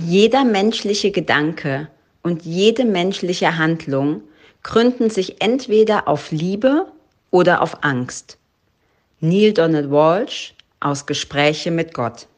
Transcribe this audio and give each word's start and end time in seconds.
Jeder 0.00 0.44
menschliche 0.44 1.10
Gedanke 1.10 1.88
und 2.22 2.44
jede 2.44 2.84
menschliche 2.84 3.58
Handlung 3.58 4.22
gründen 4.62 5.10
sich 5.10 5.42
entweder 5.42 6.06
auf 6.06 6.30
Liebe 6.30 6.86
oder 7.32 7.62
auf 7.62 7.82
Angst. 7.82 8.38
Neil 9.18 9.52
Donald 9.52 9.90
Walsh 9.90 10.54
aus 10.78 11.04
Gespräche 11.04 11.72
mit 11.72 11.94
Gott. 11.94 12.28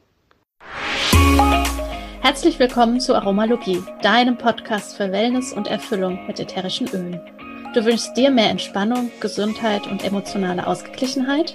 Herzlich 2.23 2.59
willkommen 2.59 2.99
zu 2.99 3.15
Aromalogie, 3.15 3.83
deinem 4.01 4.39
Podcast 4.39 4.97
für 4.97 5.13
Wellness 5.13 5.53
und 5.53 5.69
Erfüllung 5.69 6.27
mit 6.27 6.41
ätherischen 6.41 6.89
Ölen. 6.89 7.21
Du 7.75 7.85
wünschst 7.85 8.17
dir 8.17 8.31
mehr 8.31 8.49
Entspannung, 8.49 9.11
Gesundheit 9.21 9.87
und 9.87 10.03
emotionale 10.03 10.67
Ausgeglichenheit? 10.67 11.55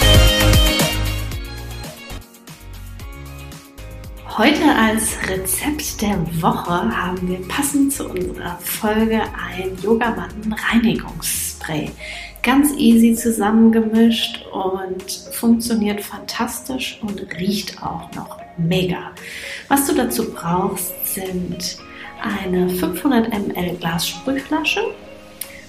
Heute 4.37 4.63
als 4.63 5.17
Rezept 5.29 6.01
der 6.01 6.17
Woche 6.41 6.71
haben 6.71 7.27
wir 7.27 7.45
passend 7.49 7.91
zu 7.91 8.07
unserer 8.07 8.57
Folge 8.61 9.21
ein 9.21 9.77
Yogamatten-Reinigungsspray. 9.83 11.91
Ganz 12.41 12.73
easy 12.77 13.13
zusammengemischt 13.13 14.45
und 14.53 15.03
funktioniert 15.33 15.99
fantastisch 15.99 16.97
und 17.01 17.21
riecht 17.37 17.83
auch 17.83 18.09
noch 18.13 18.37
mega. 18.57 19.11
Was 19.67 19.87
du 19.87 19.95
dazu 19.95 20.31
brauchst, 20.31 20.93
sind 21.13 21.77
eine 22.21 22.69
500 22.69 23.27
ml 23.27 23.75
Glassprühflasche, 23.81 24.93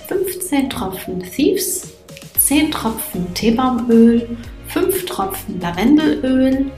15 0.06 0.70
Tropfen 0.70 1.20
Thieves, 1.20 1.94
10 2.38 2.70
Tropfen 2.70 3.34
Teebaumöl, 3.34 4.36
5 4.68 5.06
Tropfen 5.06 5.60
Lavendelöl, 5.60 6.70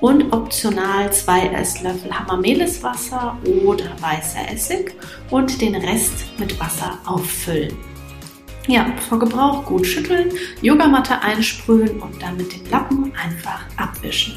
und 0.00 0.32
optional 0.32 1.12
zwei 1.12 1.48
Esslöffel 1.48 2.16
Hammermeliswasser 2.16 3.36
oder 3.64 3.90
weißer 4.00 4.50
Essig 4.52 4.94
und 5.30 5.60
den 5.60 5.74
Rest 5.74 6.26
mit 6.38 6.58
Wasser 6.60 6.98
auffüllen. 7.04 7.76
Ja, 8.66 8.86
vor 9.08 9.18
Gebrauch 9.18 9.64
gut 9.64 9.86
schütteln, 9.86 10.30
Yogamatte 10.60 11.22
einsprühen 11.22 12.00
und 12.00 12.22
dann 12.22 12.36
mit 12.36 12.52
dem 12.52 12.70
Lappen 12.70 13.12
einfach 13.16 13.62
abwischen. 13.76 14.36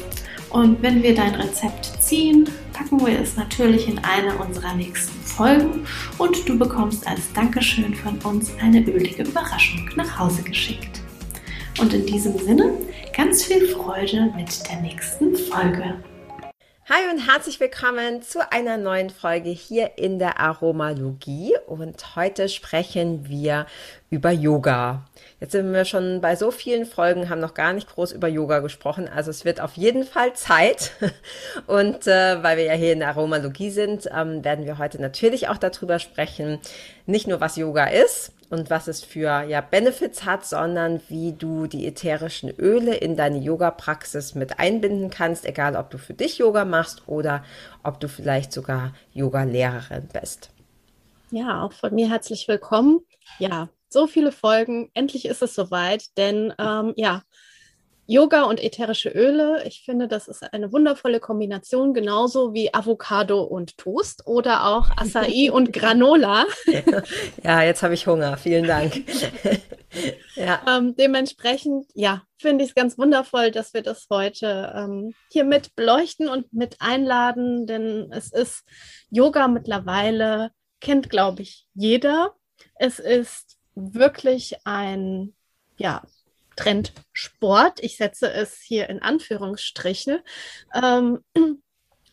Und 0.49 0.81
wenn 0.81 1.03
wir 1.03 1.13
dein 1.13 1.35
Rezept 1.35 1.85
ziehen, 1.99 2.49
packen 2.73 3.05
wir 3.05 3.19
es 3.19 3.35
natürlich 3.35 3.87
in 3.87 3.99
eine 3.99 4.35
unserer 4.37 4.73
nächsten 4.73 5.19
Folgen 5.23 5.85
und 6.17 6.49
du 6.49 6.57
bekommst 6.57 7.05
als 7.07 7.31
Dankeschön 7.33 7.93
von 7.93 8.17
uns 8.19 8.51
eine 8.59 8.81
ölige 8.81 9.23
Überraschung 9.23 9.89
nach 9.95 10.17
Hause 10.17 10.41
geschickt. 10.41 11.01
Und 11.79 11.93
in 11.93 12.05
diesem 12.05 12.37
Sinne 12.39 12.73
ganz 13.19 13.43
viel 13.43 13.67
Freude 13.67 14.31
mit 14.37 14.65
der 14.69 14.79
nächsten 14.79 15.35
Folge. 15.35 16.01
Hi 16.87 17.01
und 17.11 17.29
herzlich 17.29 17.59
willkommen 17.59 18.21
zu 18.21 18.49
einer 18.49 18.77
neuen 18.77 19.09
Folge 19.09 19.49
hier 19.49 19.97
in 19.97 20.19
der 20.19 20.39
Aromalogie. 20.39 21.53
Und 21.67 22.15
heute 22.15 22.47
sprechen 22.47 23.27
wir 23.27 23.65
über 24.09 24.31
Yoga. 24.31 25.03
Jetzt 25.41 25.51
sind 25.51 25.73
wir 25.73 25.83
schon 25.83 26.21
bei 26.21 26.37
so 26.37 26.49
vielen 26.49 26.85
Folgen, 26.85 27.29
haben 27.29 27.41
noch 27.41 27.55
gar 27.55 27.73
nicht 27.73 27.93
groß 27.93 28.13
über 28.13 28.29
Yoga 28.29 28.59
gesprochen. 28.59 29.09
Also 29.13 29.31
es 29.31 29.43
wird 29.43 29.59
auf 29.59 29.73
jeden 29.73 30.05
Fall 30.05 30.33
Zeit. 30.33 30.93
Und 31.67 32.07
äh, 32.07 32.41
weil 32.41 32.55
wir 32.55 32.63
ja 32.63 32.73
hier 32.73 32.93
in 32.93 32.99
der 32.99 33.09
Aromalogie 33.09 33.69
sind, 33.69 34.07
ähm, 34.15 34.45
werden 34.45 34.65
wir 34.65 34.77
heute 34.77 35.01
natürlich 35.01 35.49
auch 35.49 35.57
darüber 35.57 35.99
sprechen, 35.99 36.59
nicht 37.05 37.27
nur 37.27 37.41
was 37.41 37.57
Yoga 37.57 37.87
ist, 37.87 38.31
und 38.49 38.69
was 38.69 38.87
es 38.87 39.03
für 39.03 39.43
ja, 39.43 39.61
Benefits 39.61 40.25
hat, 40.25 40.45
sondern 40.45 41.01
wie 41.07 41.33
du 41.33 41.67
die 41.67 41.85
ätherischen 41.85 42.49
Öle 42.49 42.95
in 42.95 43.15
deine 43.15 43.37
Yoga-Praxis 43.37 44.35
mit 44.35 44.59
einbinden 44.59 45.09
kannst, 45.09 45.45
egal 45.45 45.75
ob 45.75 45.89
du 45.91 45.97
für 45.97 46.13
dich 46.13 46.39
Yoga 46.39 46.65
machst 46.65 47.07
oder 47.07 47.43
ob 47.83 47.99
du 47.99 48.07
vielleicht 48.07 48.51
sogar 48.51 48.93
Yoga-Lehrerin 49.13 50.09
bist. 50.11 50.49
Ja, 51.31 51.63
auch 51.63 51.73
von 51.73 51.93
mir 51.93 52.09
herzlich 52.09 52.47
willkommen. 52.47 53.01
Ja, 53.37 53.69
so 53.87 54.07
viele 54.07 54.31
Folgen. 54.31 54.89
Endlich 54.93 55.25
ist 55.25 55.43
es 55.43 55.53
soweit, 55.53 56.17
denn 56.17 56.53
ähm, 56.57 56.93
ja, 56.95 57.23
Yoga 58.09 58.45
und 58.45 58.59
ätherische 58.59 59.09
Öle, 59.09 59.63
ich 59.67 59.83
finde, 59.85 60.07
das 60.07 60.27
ist 60.27 60.41
eine 60.51 60.71
wundervolle 60.71 61.19
Kombination, 61.19 61.93
genauso 61.93 62.55
wie 62.55 62.73
Avocado 62.73 63.43
und 63.43 63.77
Toast 63.77 64.25
oder 64.25 64.65
auch 64.65 64.89
Acai 64.97 65.51
und 65.51 65.71
Granola. 65.73 66.45
Ja, 67.43 67.61
jetzt 67.61 67.83
habe 67.83 67.93
ich 67.93 68.07
Hunger. 68.07 68.37
Vielen 68.37 68.65
Dank. 68.65 69.03
ja. 70.35 70.59
Ähm, 70.67 70.95
dementsprechend, 70.95 71.85
ja, 71.93 72.23
finde 72.37 72.63
ich 72.63 72.71
es 72.71 72.75
ganz 72.75 72.97
wundervoll, 72.97 73.51
dass 73.51 73.75
wir 73.75 73.83
das 73.83 74.07
heute 74.09 74.73
ähm, 74.75 75.13
hier 75.31 75.43
mit 75.43 75.75
beleuchten 75.75 76.29
und 76.29 76.51
mit 76.51 76.77
einladen, 76.79 77.67
denn 77.67 78.11
es 78.11 78.31
ist 78.31 78.63
Yoga 79.11 79.47
mittlerweile, 79.47 80.51
kennt, 80.81 81.11
glaube 81.11 81.43
ich, 81.43 81.67
jeder. 81.75 82.33
Es 82.75 82.97
ist 82.97 83.59
wirklich 83.75 84.55
ein, 84.65 85.35
ja, 85.77 86.01
Trendsport. 86.59 87.81
Ich 87.81 87.97
setze 87.97 88.31
es 88.31 88.59
hier 88.59 88.89
in 88.89 89.01
Anführungsstriche. 89.01 90.23
Ähm, 90.73 91.19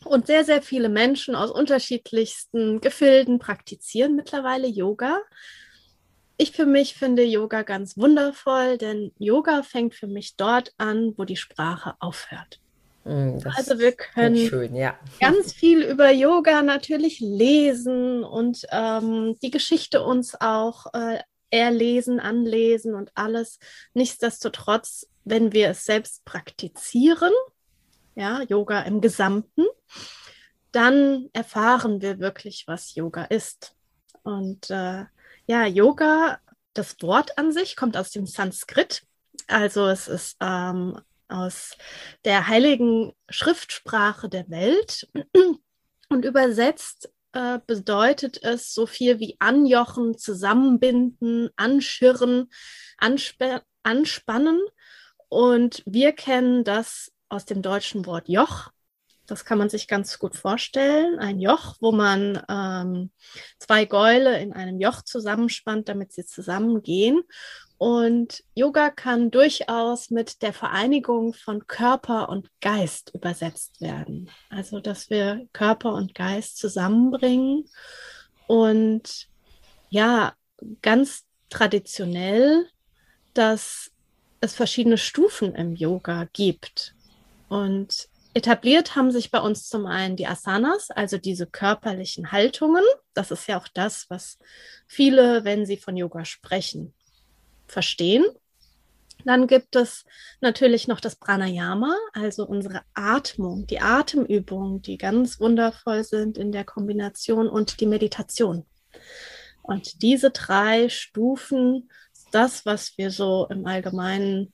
und 0.05 0.27
sehr, 0.27 0.45
sehr 0.45 0.61
viele 0.61 0.89
Menschen 0.89 1.35
aus 1.35 1.51
unterschiedlichsten 1.51 2.79
Gefilden 2.79 3.39
praktizieren 3.39 4.15
mittlerweile 4.15 4.67
Yoga. 4.67 5.19
Ich 6.37 6.51
für 6.51 6.65
mich 6.65 6.93
finde 6.93 7.23
Yoga 7.23 7.63
ganz 7.63 7.97
wundervoll, 7.97 8.77
denn 8.77 9.11
Yoga 9.17 9.63
fängt 9.63 9.95
für 9.95 10.07
mich 10.07 10.35
dort 10.35 10.71
an, 10.77 11.13
wo 11.17 11.25
die 11.25 11.35
Sprache 11.35 11.95
aufhört. 11.99 12.59
Mm, 13.05 13.39
das 13.39 13.57
also 13.57 13.79
wir 13.79 13.93
können 13.93 14.47
schön, 14.47 14.75
ja. 14.75 14.99
ganz 15.19 15.51
viel 15.53 15.81
über 15.81 16.11
Yoga 16.11 16.61
natürlich 16.61 17.19
lesen 17.19 18.23
und 18.23 18.65
ähm, 18.71 19.35
die 19.41 19.49
Geschichte 19.49 20.03
uns 20.03 20.39
auch 20.39 20.85
äh, 20.93 21.19
erlesen, 21.49 22.19
anlesen 22.19 22.93
und 22.93 23.11
alles. 23.15 23.59
Nichtsdestotrotz, 23.93 25.07
wenn 25.23 25.53
wir 25.53 25.69
es 25.69 25.85
selbst 25.85 26.25
praktizieren, 26.25 27.33
ja, 28.15 28.41
Yoga 28.43 28.81
im 28.81 29.01
Gesamten, 29.01 29.65
dann 30.71 31.29
erfahren 31.33 32.01
wir 32.01 32.19
wirklich, 32.19 32.65
was 32.67 32.95
Yoga 32.95 33.25
ist. 33.25 33.75
Und 34.23 34.69
äh, 34.69 35.05
ja, 35.45 35.65
Yoga, 35.65 36.39
das 36.73 36.95
Wort 37.01 37.37
an 37.37 37.51
sich 37.51 37.75
kommt 37.75 37.95
aus 37.95 38.11
dem 38.11 38.25
Sanskrit. 38.25 39.03
Also 39.47 39.87
es 39.87 40.07
ist 40.07 40.37
ähm, 40.41 40.99
aus 41.29 41.77
der 42.25 42.47
heiligen 42.47 43.13
Schriftsprache 43.29 44.29
der 44.29 44.49
Welt 44.49 45.07
und 46.09 46.25
übersetzt 46.25 47.09
äh, 47.33 47.59
bedeutet 47.65 48.41
es 48.43 48.73
so 48.73 48.85
viel 48.85 49.19
wie 49.19 49.35
anjochen, 49.39 50.17
zusammenbinden, 50.17 51.49
anschirren, 51.55 52.49
ansp 52.97 53.43
anspannen. 53.83 54.59
Und 55.29 55.83
wir 55.85 56.13
kennen 56.13 56.63
das 56.63 57.11
aus 57.29 57.45
dem 57.45 57.61
deutschen 57.61 58.05
Wort 58.05 58.27
Joch. 58.27 58.69
Das 59.27 59.43
kann 59.43 59.57
man 59.57 59.69
sich 59.69 59.87
ganz 59.87 60.19
gut 60.19 60.35
vorstellen. 60.35 61.19
Ein 61.19 61.39
Joch, 61.39 61.75
wo 61.81 61.91
man 61.91 62.41
ähm, 62.49 63.11
zwei 63.59 63.83
Gäule 63.85 64.39
in 64.39 64.53
einem 64.53 64.79
Joch 64.79 65.01
zusammenspannt, 65.01 65.89
damit 65.89 66.13
sie 66.13 66.25
zusammengehen. 66.25 67.21
Und 67.77 68.43
Yoga 68.55 68.89
kann 68.89 69.29
durchaus 69.29 70.09
mit 70.09 70.41
der 70.41 70.51
Vereinigung 70.51 71.33
von 71.33 71.67
Körper 71.67 72.29
und 72.29 72.49
Geist 72.59 73.11
übersetzt 73.13 73.81
werden. 73.81 74.29
Also, 74.49 74.79
dass 74.79 75.09
wir 75.09 75.47
Körper 75.53 75.93
und 75.93 76.15
Geist 76.15 76.57
zusammenbringen 76.57 77.65
und 78.47 79.27
ja, 79.89 80.33
ganz 80.81 81.25
traditionell, 81.49 82.67
dass 83.33 83.91
es 84.41 84.55
verschiedene 84.55 84.97
Stufen 84.97 85.53
im 85.55 85.75
Yoga 85.75 86.27
gibt. 86.33 86.95
Und 87.49 88.09
etabliert 88.33 88.95
haben 88.95 89.11
sich 89.11 89.31
bei 89.31 89.39
uns 89.39 89.67
zum 89.67 89.85
einen 89.85 90.15
die 90.15 90.27
Asanas, 90.27 90.91
also 90.91 91.17
diese 91.17 91.47
körperlichen 91.47 92.31
Haltungen. 92.31 92.83
Das 93.13 93.31
ist 93.31 93.47
ja 93.47 93.59
auch 93.59 93.67
das, 93.67 94.05
was 94.09 94.37
viele, 94.87 95.43
wenn 95.43 95.65
sie 95.65 95.77
von 95.77 95.95
Yoga 95.95 96.25
sprechen, 96.25 96.93
verstehen. 97.67 98.25
Dann 99.25 99.47
gibt 99.47 99.75
es 99.75 100.05
natürlich 100.41 100.87
noch 100.87 100.99
das 100.99 101.15
Pranayama, 101.15 101.95
also 102.13 102.45
unsere 102.45 102.81
Atmung, 102.93 103.67
die 103.67 103.81
Atemübungen, 103.81 104.81
die 104.81 104.97
ganz 104.97 105.39
wundervoll 105.39 106.03
sind 106.03 106.37
in 106.37 106.51
der 106.51 106.63
Kombination 106.63 107.49
und 107.49 107.79
die 107.81 107.87
Meditation. 107.87 108.65
Und 109.63 110.01
diese 110.01 110.31
drei 110.31 110.87
Stufen, 110.87 111.89
das, 112.31 112.65
was 112.65 112.97
wir 112.97 113.11
so 113.11 113.47
im 113.49 113.65
Allgemeinen 113.65 114.53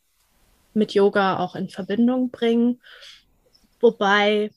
mit 0.74 0.94
Yoga 0.94 1.38
auch 1.38 1.56
in 1.56 1.70
Verbindung 1.70 2.32
bringen. 2.32 2.82
Wobei 3.80 4.52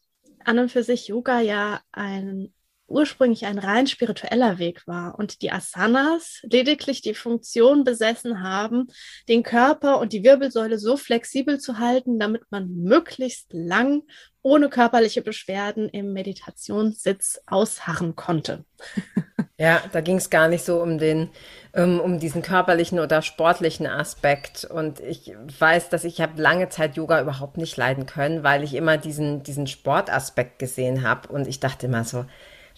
an 0.45 0.59
und 0.59 0.71
für 0.71 0.83
sich 0.83 1.09
Yoga 1.09 1.41
ja 1.41 1.81
ein 1.93 2.53
ursprünglich 2.89 3.47
ein 3.47 3.59
rein 3.59 3.87
spiritueller 3.87 4.59
Weg 4.59 4.87
war 4.87 5.19
und 5.19 5.43
die 5.43 5.53
Asanas 5.53 6.41
lediglich 6.43 7.03
die 7.03 7.15
Funktion 7.15 7.85
besessen 7.85 8.43
haben, 8.43 8.89
den 9.29 9.43
Körper 9.43 9.99
und 9.99 10.13
die 10.13 10.25
Wirbelsäule 10.25 10.79
so 10.79 10.97
flexibel 10.97 11.59
zu 11.59 11.79
halten, 11.79 12.19
damit 12.19 12.43
man 12.51 12.69
möglichst 12.69 13.53
lang 13.53 14.03
ohne 14.43 14.69
körperliche 14.69 15.23
Beschwerden 15.23 15.89
im 15.89 16.13
Meditationssitz 16.13 17.41
ausharren 17.47 18.17
konnte. 18.17 18.65
Ja, 19.59 19.83
da 19.91 20.03
ging 20.03 20.17
es 20.17 20.29
gar 20.29 20.49
nicht 20.49 20.67
so 20.67 20.83
um 20.83 20.99
den, 20.99 21.31
um, 21.73 21.99
um 21.99 22.19
diesen 22.19 22.43
körperlichen 22.43 22.99
oder 22.99 23.23
sportlichen 23.23 23.87
Aspekt. 23.87 24.67
Und 24.67 25.01
ich 25.01 25.33
weiß, 25.59 25.89
dass 25.89 26.05
ich 26.05 26.21
habe 26.21 26.43
lange 26.43 26.69
Zeit 26.69 26.97
Yoga 26.97 27.23
überhaupt 27.23 27.57
nicht 27.57 27.75
leiden 27.79 28.05
können, 28.05 28.43
weil 28.43 28.63
ich 28.63 28.75
immer 28.75 28.99
diesen, 28.99 29.45
diesen 29.45 29.67
Sportaspekt 29.67 30.59
gesehen 30.59 31.09
habe. 31.09 31.29
Und 31.29 31.49
ich 31.49 31.59
dachte 31.59 31.87
immer 31.87 32.05
so, 32.05 32.27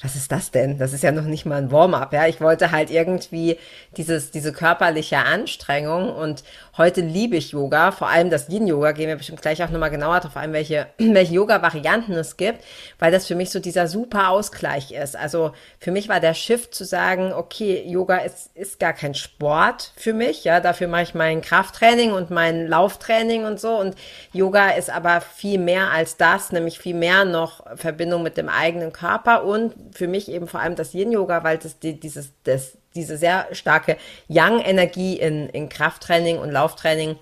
was 0.00 0.15
ist 0.15 0.31
das 0.31 0.50
denn? 0.50 0.79
Das 0.79 0.93
ist 0.93 1.03
ja 1.03 1.11
noch 1.11 1.25
nicht 1.25 1.45
mal 1.45 1.56
ein 1.56 1.73
Warm-up, 1.73 2.12
ja. 2.12 2.27
Ich 2.27 2.41
wollte 2.41 2.71
halt 2.71 2.91
irgendwie 2.91 3.59
dieses, 3.97 4.31
diese 4.31 4.53
körperliche 4.53 5.19
Anstrengung 5.19 6.15
und 6.15 6.45
heute 6.79 7.01
liebe 7.01 7.37
ich 7.37 7.51
Yoga, 7.51 7.91
vor 7.91 8.09
allem 8.09 8.31
das 8.31 8.49
Yin-Yoga, 8.49 8.93
gehen 8.93 9.09
wir 9.09 9.17
bestimmt 9.17 9.43
gleich 9.43 9.63
auch 9.63 9.71
nochmal 9.71 9.91
genauer 9.91 10.21
drauf 10.21 10.37
ein, 10.37 10.53
welche, 10.53 10.87
welche 10.99 11.35
Yoga-Varianten 11.35 12.13
es 12.13 12.37
gibt, 12.37 12.65
weil 12.99 13.11
das 13.11 13.27
für 13.27 13.35
mich 13.35 13.51
so 13.51 13.59
dieser 13.59 13.89
super 13.89 14.31
Ausgleich 14.31 14.93
ist. 14.93 15.17
Also 15.17 15.53
für 15.81 15.91
mich 15.91 16.09
war 16.09 16.21
der 16.21 16.35
Shift 16.35 16.75
zu 16.75 16.85
sagen, 16.85 17.33
okay, 17.33 17.85
Yoga 17.87 18.19
ist, 18.19 18.51
ist 18.55 18.79
gar 18.79 18.93
kein 18.93 19.15
Sport 19.15 19.93
für 19.97 20.15
mich, 20.15 20.45
ja, 20.45 20.61
dafür 20.61 20.87
mache 20.89 21.03
ich 21.03 21.15
mein 21.15 21.43
Krafttraining 21.43 22.13
und 22.13 22.31
mein 22.31 22.69
Lauftraining 22.69 23.45
und 23.45 23.59
so 23.59 23.77
und 23.77 23.97
Yoga 24.33 24.71
ist 24.71 24.89
aber 24.89 25.21
viel 25.21 25.59
mehr 25.59 25.91
als 25.91 26.17
das, 26.17 26.53
nämlich 26.53 26.79
viel 26.79 26.95
mehr 26.95 27.25
noch 27.25 27.65
Verbindung 27.77 28.23
mit 28.23 28.37
dem 28.37 28.49
eigenen 28.49 28.93
Körper 28.93 29.45
und 29.45 29.75
für 29.93 30.07
mich 30.07 30.31
eben 30.31 30.47
vor 30.47 30.61
allem 30.61 30.77
das 30.77 30.95
Yin-Yoga, 30.95 31.43
weil 31.43 31.59
das 31.59 31.81
die, 31.81 31.99
dieses, 31.99 32.31
das, 32.45 32.79
diese 32.94 33.17
sehr 33.17 33.46
starke 33.52 33.96
Yang-Energie 34.29 35.19
in, 35.19 35.49
in 35.50 35.69
Krafttraining 35.69 36.38
und 36.38 36.50
Lauftraining 36.50 37.17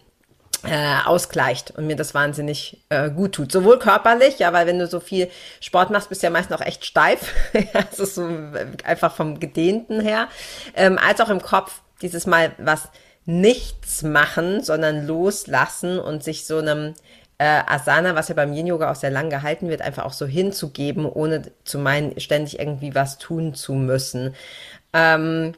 äh, 0.65 0.97
ausgleicht 1.05 1.73
und 1.73 1.87
mir 1.87 1.97
das 1.97 2.15
wahnsinnig 2.15 2.83
äh, 2.89 3.11
gut 3.11 3.33
tut. 3.33 3.53
Sowohl 3.53 3.79
körperlich, 3.79 4.39
ja, 4.39 4.53
weil 4.53 4.67
wenn 4.67 4.79
du 4.79 4.87
so 4.87 5.01
viel 5.01 5.31
Sport 5.61 5.91
machst, 5.91 6.09
bist 6.09 6.23
du 6.23 6.27
ja 6.27 6.31
meistens 6.31 6.57
auch 6.57 6.65
echt 6.65 6.85
steif, 6.85 7.35
also 7.73 8.05
so 8.05 8.29
einfach 8.85 9.15
vom 9.15 9.39
Gedehnten 9.39 10.01
her, 10.01 10.29
ähm, 10.75 10.99
als 10.99 11.21
auch 11.21 11.29
im 11.29 11.43
Kopf 11.43 11.83
dieses 12.03 12.27
Mal 12.27 12.53
was 12.59 12.89
nichts 13.27 14.03
machen, 14.03 14.63
sondern 14.63 15.07
loslassen 15.07 15.99
und 15.99 16.23
sich 16.23 16.47
so 16.47 16.59
einem 16.59 16.95
äh, 17.39 17.63
Asana, 17.67 18.15
was 18.15 18.29
ja 18.29 18.35
beim 18.35 18.53
Yin 18.53 18.67
Yoga 18.67 18.91
auch 18.91 18.97
sehr 18.97 19.11
lang 19.11 19.29
gehalten 19.29 19.69
wird, 19.69 19.83
einfach 19.83 20.05
auch 20.05 20.13
so 20.13 20.27
hinzugeben, 20.27 21.05
ohne 21.07 21.43
zu 21.65 21.79
meinen, 21.79 22.19
ständig 22.19 22.59
irgendwie 22.59 22.95
was 22.95 23.19
tun 23.19 23.55
zu 23.55 23.75
müssen. 23.75 24.35
Ähm, 24.97 25.53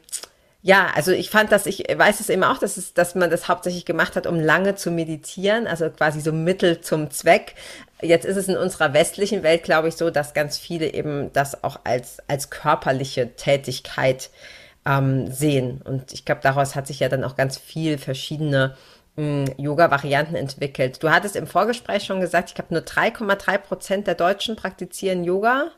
ja, 0.61 0.87
also 0.93 1.11
ich 1.11 1.29
fand 1.29 1.53
das, 1.53 1.65
ich 1.65 1.85
weiß 1.95 2.19
es 2.19 2.29
eben 2.29 2.43
auch, 2.43 2.57
dass, 2.57 2.75
es, 2.75 2.93
dass 2.93 3.15
man 3.15 3.29
das 3.29 3.47
hauptsächlich 3.47 3.85
gemacht 3.85 4.17
hat, 4.17 4.27
um 4.27 4.37
lange 4.37 4.75
zu 4.75 4.91
meditieren, 4.91 5.67
also 5.67 5.89
quasi 5.89 6.19
so 6.19 6.33
Mittel 6.33 6.81
zum 6.81 7.09
Zweck. 7.11 7.55
Jetzt 8.01 8.25
ist 8.25 8.35
es 8.35 8.49
in 8.49 8.57
unserer 8.57 8.93
westlichen 8.93 9.41
Welt, 9.41 9.63
glaube 9.63 9.87
ich, 9.87 9.95
so, 9.95 10.09
dass 10.09 10.33
ganz 10.33 10.57
viele 10.57 10.93
eben 10.93 11.31
das 11.31 11.63
auch 11.63 11.79
als, 11.85 12.17
als 12.27 12.49
körperliche 12.49 13.35
Tätigkeit 13.37 14.29
ähm, 14.85 15.31
sehen. 15.31 15.81
Und 15.81 16.11
ich 16.11 16.25
glaube, 16.25 16.41
daraus 16.43 16.75
hat 16.75 16.87
sich 16.87 16.99
ja 16.99 17.07
dann 17.07 17.23
auch 17.23 17.37
ganz 17.37 17.57
viel 17.57 17.97
verschiedene 17.97 18.75
Yoga-Varianten 19.57 20.35
entwickelt. 20.35 21.03
Du 21.03 21.09
hattest 21.09 21.35
im 21.35 21.47
Vorgespräch 21.47 22.03
schon 22.03 22.21
gesagt, 22.21 22.49
ich 22.49 22.55
glaube, 22.55 22.73
nur 22.73 22.83
3,3 22.83 23.57
Prozent 23.57 24.07
der 24.07 24.15
Deutschen 24.15 24.55
praktizieren 24.55 25.23
Yoga. 25.23 25.71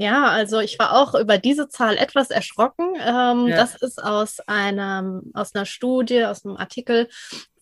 Ja, 0.00 0.28
also 0.28 0.60
ich 0.60 0.78
war 0.78 0.92
auch 0.96 1.14
über 1.14 1.38
diese 1.38 1.68
Zahl 1.68 1.96
etwas 1.96 2.30
erschrocken. 2.30 2.94
Ähm, 3.04 3.48
ja. 3.48 3.56
Das 3.56 3.74
ist 3.74 4.02
aus 4.02 4.38
einer, 4.46 5.22
aus 5.34 5.56
einer 5.56 5.66
Studie, 5.66 6.24
aus 6.24 6.44
einem 6.44 6.56
Artikel 6.56 7.08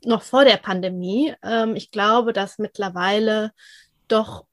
noch 0.04 0.22
vor 0.22 0.44
der 0.44 0.58
Pandemie. 0.58 1.34
Ähm, 1.42 1.76
ich 1.76 1.90
glaube, 1.90 2.34
dass 2.34 2.58
mittlerweile 2.58 3.52
doch 4.06 4.44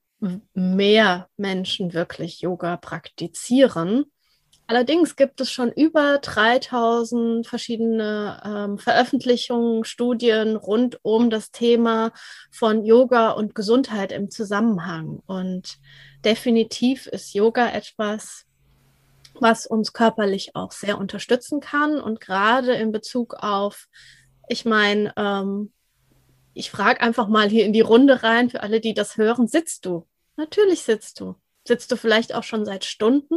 mehr 0.54 1.28
Menschen 1.36 1.94
wirklich 1.94 2.40
Yoga 2.40 2.78
praktizieren. 2.78 4.06
Allerdings 4.74 5.16
gibt 5.16 5.40
es 5.40 5.52
schon 5.52 5.72
über 5.72 6.18
3000 6.18 7.46
verschiedene 7.46 8.42
ähm, 8.44 8.80
Veröffentlichungen, 8.80 9.84
Studien 9.84 10.56
rund 10.56 10.98
um 11.04 11.30
das 11.30 11.52
Thema 11.52 12.12
von 12.50 12.84
Yoga 12.84 13.30
und 13.30 13.54
Gesundheit 13.54 14.12
im 14.12 14.32
Zusammenhang. 14.32 15.22
Und 15.28 15.78
definitiv 16.26 17.06
ist 17.06 17.36
Yoga 17.36 17.70
etwas, 17.70 18.48
was 19.36 19.68
uns 19.68 19.94
körperlich 19.94 20.56
auch 20.56 20.72
sehr 20.72 20.98
unterstützen 20.98 21.60
kann. 21.60 22.02
Und 22.02 22.20
gerade 22.20 22.74
in 22.74 22.92
Bezug 22.92 23.36
auf, 23.36 23.88
ich 24.48 24.66
meine, 24.66 25.14
ähm, 25.18 25.72
ich 26.56 26.72
frage 26.72 27.02
einfach 27.02 27.28
mal 27.28 27.48
hier 27.48 27.66
in 27.66 27.74
die 27.74 27.82
Runde 27.82 28.24
rein, 28.24 28.50
für 28.50 28.64
alle, 28.64 28.80
die 28.80 28.96
das 28.96 29.18
hören, 29.18 29.48
sitzt 29.48 29.86
du? 29.86 30.08
Natürlich 30.36 30.82
sitzt 30.82 31.20
du. 31.20 31.36
Sitzt 31.64 31.92
du 31.92 31.96
vielleicht 31.96 32.34
auch 32.34 32.44
schon 32.44 32.66
seit 32.66 32.86
Stunden? 32.86 33.36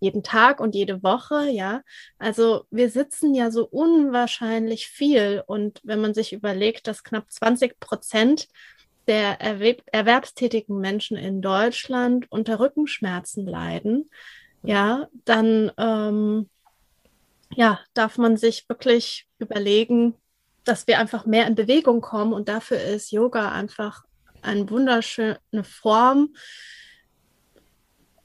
Jeden 0.00 0.22
Tag 0.22 0.60
und 0.60 0.74
jede 0.74 1.02
Woche, 1.02 1.48
ja. 1.50 1.82
Also 2.18 2.64
wir 2.70 2.90
sitzen 2.90 3.34
ja 3.34 3.50
so 3.50 3.66
unwahrscheinlich 3.66 4.88
viel 4.88 5.42
und 5.46 5.80
wenn 5.82 6.00
man 6.00 6.14
sich 6.14 6.32
überlegt, 6.32 6.86
dass 6.86 7.04
knapp 7.04 7.30
20 7.30 7.80
Prozent 7.80 8.48
der 9.06 9.40
erwerb 9.40 9.82
erwerbstätigen 9.86 10.78
Menschen 10.78 11.16
in 11.16 11.40
Deutschland 11.40 12.30
unter 12.30 12.60
Rückenschmerzen 12.60 13.46
leiden, 13.46 14.10
ja, 14.62 15.08
dann 15.24 15.72
ähm, 15.78 16.48
ja, 17.54 17.80
darf 17.94 18.18
man 18.18 18.36
sich 18.36 18.68
wirklich 18.68 19.26
überlegen, 19.38 20.14
dass 20.64 20.86
wir 20.86 20.98
einfach 20.98 21.24
mehr 21.24 21.46
in 21.46 21.54
Bewegung 21.54 22.00
kommen 22.00 22.32
und 22.32 22.48
dafür 22.48 22.80
ist 22.80 23.10
Yoga 23.10 23.50
einfach 23.52 24.04
eine 24.42 24.68
wunderschöne 24.68 25.64
Form, 25.64 26.34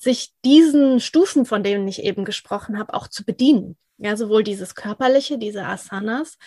sich 0.04 0.34
diesen 0.46 1.00
Stufen, 1.00 1.46
von 1.46 1.64
denen 1.64 1.88
ich 1.88 2.04
eben 2.04 2.26
gesprochen 2.26 2.78
habe, 2.78 2.94
auch 2.94 3.08
zu 3.08 3.26
bedienen. 3.26 3.78
Ja, 3.98 4.18
sowohl 4.18 4.44
dieses 4.44 4.76
körperliche, 4.76 5.38
diese 5.38 5.66
Asanas 5.66 6.38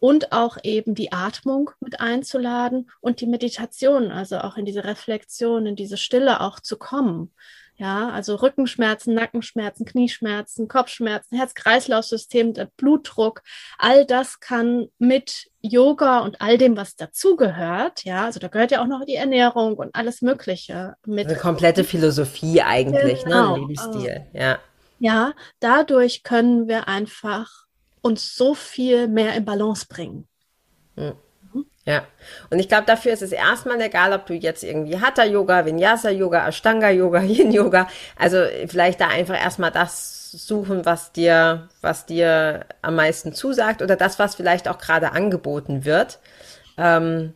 und 0.00 0.32
auch 0.32 0.58
eben 0.62 0.94
die 0.94 1.12
Atmung 1.12 1.70
mit 1.80 2.00
einzuladen 2.00 2.90
und 3.00 3.20
die 3.20 3.26
Meditation, 3.26 4.10
also 4.10 4.38
auch 4.38 4.56
in 4.56 4.64
diese 4.64 4.84
Reflexion, 4.84 5.66
in 5.66 5.76
diese 5.76 5.96
Stille 5.96 6.40
auch 6.40 6.60
zu 6.60 6.76
kommen. 6.76 7.32
Ja, 7.80 8.10
also 8.10 8.34
Rückenschmerzen, 8.34 9.14
Nackenschmerzen, 9.14 9.86
Knieschmerzen, 9.86 10.66
Kopfschmerzen, 10.66 11.36
Herz-Kreislauf-System, 11.36 12.52
der 12.52 12.68
Blutdruck, 12.76 13.42
all 13.78 14.04
das 14.04 14.40
kann 14.40 14.88
mit 14.98 15.48
Yoga 15.60 16.18
und 16.18 16.40
all 16.40 16.58
dem, 16.58 16.76
was 16.76 16.96
dazugehört, 16.96 18.04
ja, 18.04 18.24
also 18.24 18.40
da 18.40 18.48
gehört 18.48 18.72
ja 18.72 18.82
auch 18.82 18.88
noch 18.88 19.04
die 19.04 19.14
Ernährung 19.14 19.74
und 19.76 19.94
alles 19.94 20.22
Mögliche 20.22 20.94
mit. 21.06 21.28
Eine 21.28 21.36
komplette 21.36 21.84
Philosophie 21.84 22.62
eigentlich, 22.62 23.24
ne, 23.24 23.30
genau. 23.30 23.56
ne, 23.56 23.60
Lebensstil, 23.60 24.26
ja. 24.32 24.58
Ja, 24.98 25.32
dadurch 25.60 26.24
können 26.24 26.66
wir 26.66 26.88
einfach 26.88 27.48
uns 28.02 28.34
so 28.34 28.54
viel 28.54 29.06
mehr 29.06 29.34
in 29.36 29.44
Balance 29.44 29.86
bringen. 29.88 30.26
Hm. 30.96 31.12
Ja, 31.88 32.02
und 32.50 32.58
ich 32.58 32.68
glaube, 32.68 32.84
dafür 32.84 33.14
ist 33.14 33.22
es 33.22 33.32
erstmal 33.32 33.80
egal, 33.80 34.12
ob 34.12 34.26
du 34.26 34.34
jetzt 34.34 34.62
irgendwie 34.62 35.00
Hatha-Yoga, 35.00 35.64
Vinyasa-Yoga, 35.64 36.46
Ashtanga-Yoga, 36.46 37.20
Yin-Yoga, 37.22 37.88
also 38.14 38.44
vielleicht 38.66 39.00
da 39.00 39.08
einfach 39.08 39.42
erstmal 39.42 39.70
das 39.70 40.32
suchen, 40.32 40.84
was 40.84 41.12
dir, 41.12 41.70
was 41.80 42.04
dir 42.04 42.66
am 42.82 42.94
meisten 42.94 43.32
zusagt 43.32 43.80
oder 43.80 43.96
das, 43.96 44.18
was 44.18 44.34
vielleicht 44.34 44.68
auch 44.68 44.76
gerade 44.76 45.12
angeboten 45.12 45.86
wird. 45.86 46.18
Ähm, 46.76 47.32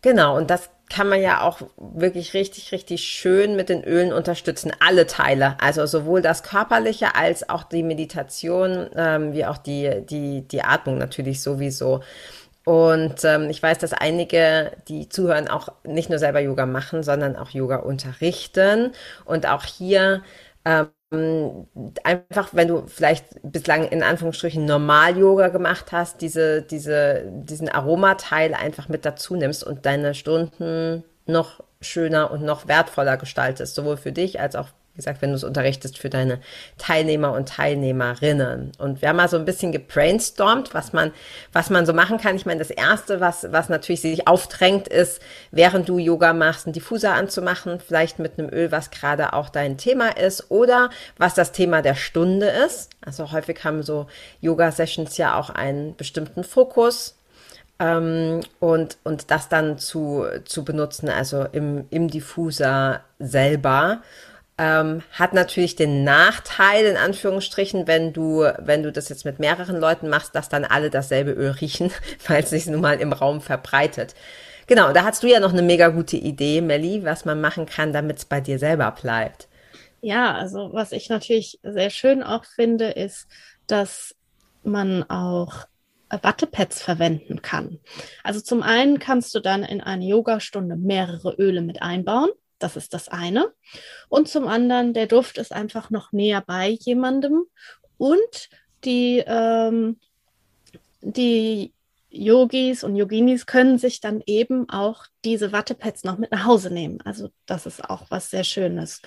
genau, 0.00 0.36
und 0.36 0.50
das 0.50 0.68
kann 0.92 1.08
man 1.08 1.22
ja 1.22 1.40
auch 1.42 1.62
wirklich 1.76 2.34
richtig, 2.34 2.72
richtig 2.72 3.04
schön 3.04 3.54
mit 3.54 3.68
den 3.68 3.84
Ölen 3.84 4.12
unterstützen. 4.12 4.72
Alle 4.80 5.06
Teile, 5.06 5.56
also 5.60 5.86
sowohl 5.86 6.22
das 6.22 6.42
Körperliche 6.42 7.14
als 7.14 7.48
auch 7.48 7.62
die 7.62 7.84
Meditation, 7.84 8.90
ähm, 8.96 9.32
wie 9.32 9.46
auch 9.46 9.58
die, 9.58 10.02
die, 10.04 10.42
die 10.42 10.62
Atmung 10.62 10.98
natürlich 10.98 11.40
sowieso. 11.40 12.00
Und 12.64 13.24
ähm, 13.24 13.50
ich 13.50 13.62
weiß, 13.62 13.78
dass 13.78 13.92
einige, 13.92 14.72
die 14.88 15.08
zuhören, 15.08 15.48
auch 15.48 15.68
nicht 15.84 16.10
nur 16.10 16.18
selber 16.18 16.40
Yoga 16.40 16.66
machen, 16.66 17.02
sondern 17.02 17.36
auch 17.36 17.50
Yoga 17.50 17.76
unterrichten. 17.76 18.92
Und 19.24 19.46
auch 19.46 19.64
hier 19.64 20.22
ähm, 20.64 21.66
einfach, 22.04 22.50
wenn 22.52 22.68
du 22.68 22.86
vielleicht 22.86 23.26
bislang 23.42 23.84
in 23.86 24.02
Anführungsstrichen 24.02 24.64
Normal-Yoga 24.64 25.48
gemacht 25.48 25.92
hast, 25.92 26.20
diese, 26.22 26.62
diese, 26.62 27.24
diesen 27.30 27.68
Aromateil 27.68 28.54
einfach 28.54 28.88
mit 28.88 29.04
dazu 29.04 29.36
nimmst 29.36 29.64
und 29.64 29.84
deine 29.84 30.14
Stunden 30.14 31.04
noch 31.26 31.60
schöner 31.80 32.30
und 32.30 32.42
noch 32.42 32.68
wertvoller 32.68 33.16
gestaltest, 33.16 33.74
sowohl 33.74 33.96
für 33.96 34.12
dich 34.12 34.40
als 34.40 34.56
auch 34.56 34.68
wie 34.92 34.96
gesagt, 34.96 35.22
wenn 35.22 35.30
du 35.30 35.36
es 35.36 35.44
unterrichtest 35.44 35.96
für 35.96 36.10
deine 36.10 36.38
Teilnehmer 36.76 37.32
und 37.32 37.48
Teilnehmerinnen. 37.48 38.72
Und 38.76 39.00
wir 39.00 39.08
haben 39.08 39.16
mal 39.16 39.28
so 39.28 39.38
ein 39.38 39.46
bisschen 39.46 39.72
gebrainstormt, 39.72 40.74
was 40.74 40.92
man, 40.92 41.12
was 41.50 41.70
man 41.70 41.86
so 41.86 41.94
machen 41.94 42.18
kann. 42.18 42.36
Ich 42.36 42.44
meine, 42.44 42.58
das 42.58 42.68
erste, 42.68 43.18
was, 43.18 43.50
was 43.50 43.70
natürlich 43.70 44.02
sich 44.02 44.28
aufdrängt, 44.28 44.88
ist, 44.88 45.22
während 45.50 45.88
du 45.88 45.96
Yoga 45.98 46.34
machst, 46.34 46.66
einen 46.66 46.74
Diffuser 46.74 47.14
anzumachen, 47.14 47.80
vielleicht 47.80 48.18
mit 48.18 48.38
einem 48.38 48.52
Öl, 48.52 48.70
was 48.70 48.90
gerade 48.90 49.32
auch 49.32 49.48
dein 49.48 49.78
Thema 49.78 50.10
ist 50.10 50.50
oder 50.50 50.90
was 51.16 51.32
das 51.32 51.52
Thema 51.52 51.80
der 51.80 51.94
Stunde 51.94 52.48
ist. 52.48 52.90
Also 53.00 53.32
häufig 53.32 53.64
haben 53.64 53.82
so 53.82 54.08
Yoga-Sessions 54.42 55.16
ja 55.16 55.38
auch 55.38 55.48
einen 55.48 55.96
bestimmten 55.96 56.44
Fokus. 56.44 57.16
Ähm, 57.78 58.40
und, 58.60 58.98
und 59.04 59.30
das 59.30 59.48
dann 59.48 59.78
zu, 59.78 60.26
zu 60.44 60.64
benutzen, 60.64 61.08
also 61.08 61.46
im, 61.50 61.86
im 61.88 62.08
Diffuser 62.08 63.00
selber. 63.18 64.02
Ähm, 64.64 65.02
hat 65.10 65.32
natürlich 65.32 65.74
den 65.74 66.04
Nachteil, 66.04 66.84
in 66.84 66.96
Anführungsstrichen, 66.96 67.88
wenn 67.88 68.12
du, 68.12 68.44
wenn 68.58 68.84
du 68.84 68.92
das 68.92 69.08
jetzt 69.08 69.24
mit 69.24 69.40
mehreren 69.40 69.80
Leuten 69.80 70.08
machst, 70.08 70.36
dass 70.36 70.48
dann 70.48 70.64
alle 70.64 70.88
dasselbe 70.88 71.32
Öl 71.32 71.50
riechen, 71.50 71.90
weil 72.28 72.44
es 72.44 72.50
sich 72.50 72.66
nun 72.66 72.80
mal 72.80 73.00
im 73.00 73.12
Raum 73.12 73.40
verbreitet. 73.40 74.14
Genau, 74.68 74.92
da 74.92 75.02
hast 75.02 75.24
du 75.24 75.26
ja 75.26 75.40
noch 75.40 75.52
eine 75.52 75.62
mega 75.62 75.88
gute 75.88 76.16
Idee, 76.16 76.60
Melli, 76.60 77.04
was 77.04 77.24
man 77.24 77.40
machen 77.40 77.66
kann, 77.66 77.92
damit 77.92 78.18
es 78.18 78.24
bei 78.24 78.40
dir 78.40 78.60
selber 78.60 78.92
bleibt. 78.92 79.48
Ja, 80.00 80.32
also 80.32 80.70
was 80.72 80.92
ich 80.92 81.08
natürlich 81.08 81.58
sehr 81.64 81.90
schön 81.90 82.22
auch 82.22 82.44
finde, 82.44 82.90
ist, 82.90 83.26
dass 83.66 84.14
man 84.62 85.02
auch 85.10 85.66
Wattepads 86.08 86.80
verwenden 86.80 87.42
kann. 87.42 87.80
Also 88.22 88.40
zum 88.40 88.62
einen 88.62 89.00
kannst 89.00 89.34
du 89.34 89.40
dann 89.40 89.64
in 89.64 89.80
eine 89.80 90.04
Yogastunde 90.04 90.76
mehrere 90.76 91.34
Öle 91.34 91.62
mit 91.62 91.82
einbauen. 91.82 92.30
Das 92.62 92.76
ist 92.76 92.94
das 92.94 93.08
eine. 93.08 93.52
Und 94.08 94.28
zum 94.28 94.46
anderen, 94.46 94.94
der 94.94 95.06
Duft 95.06 95.38
ist 95.38 95.52
einfach 95.52 95.90
noch 95.90 96.12
näher 96.12 96.42
bei 96.46 96.68
jemandem. 96.68 97.44
Und 97.98 98.48
die, 98.84 99.22
ähm, 99.26 99.98
die 101.00 101.72
Yogis 102.12 102.84
und 102.84 102.94
Yoginis 102.94 103.46
können 103.46 103.78
sich 103.78 104.00
dann 104.00 104.22
eben 104.26 104.68
auch 104.68 105.06
diese 105.24 105.50
Wattepads 105.52 106.04
noch 106.04 106.18
mit 106.18 106.30
nach 106.30 106.44
Hause 106.44 106.72
nehmen. 106.72 107.00
Also 107.04 107.30
das 107.46 107.64
ist 107.64 107.82
auch 107.88 108.10
was 108.10 108.30
sehr 108.30 108.44
Schönes. 108.44 109.00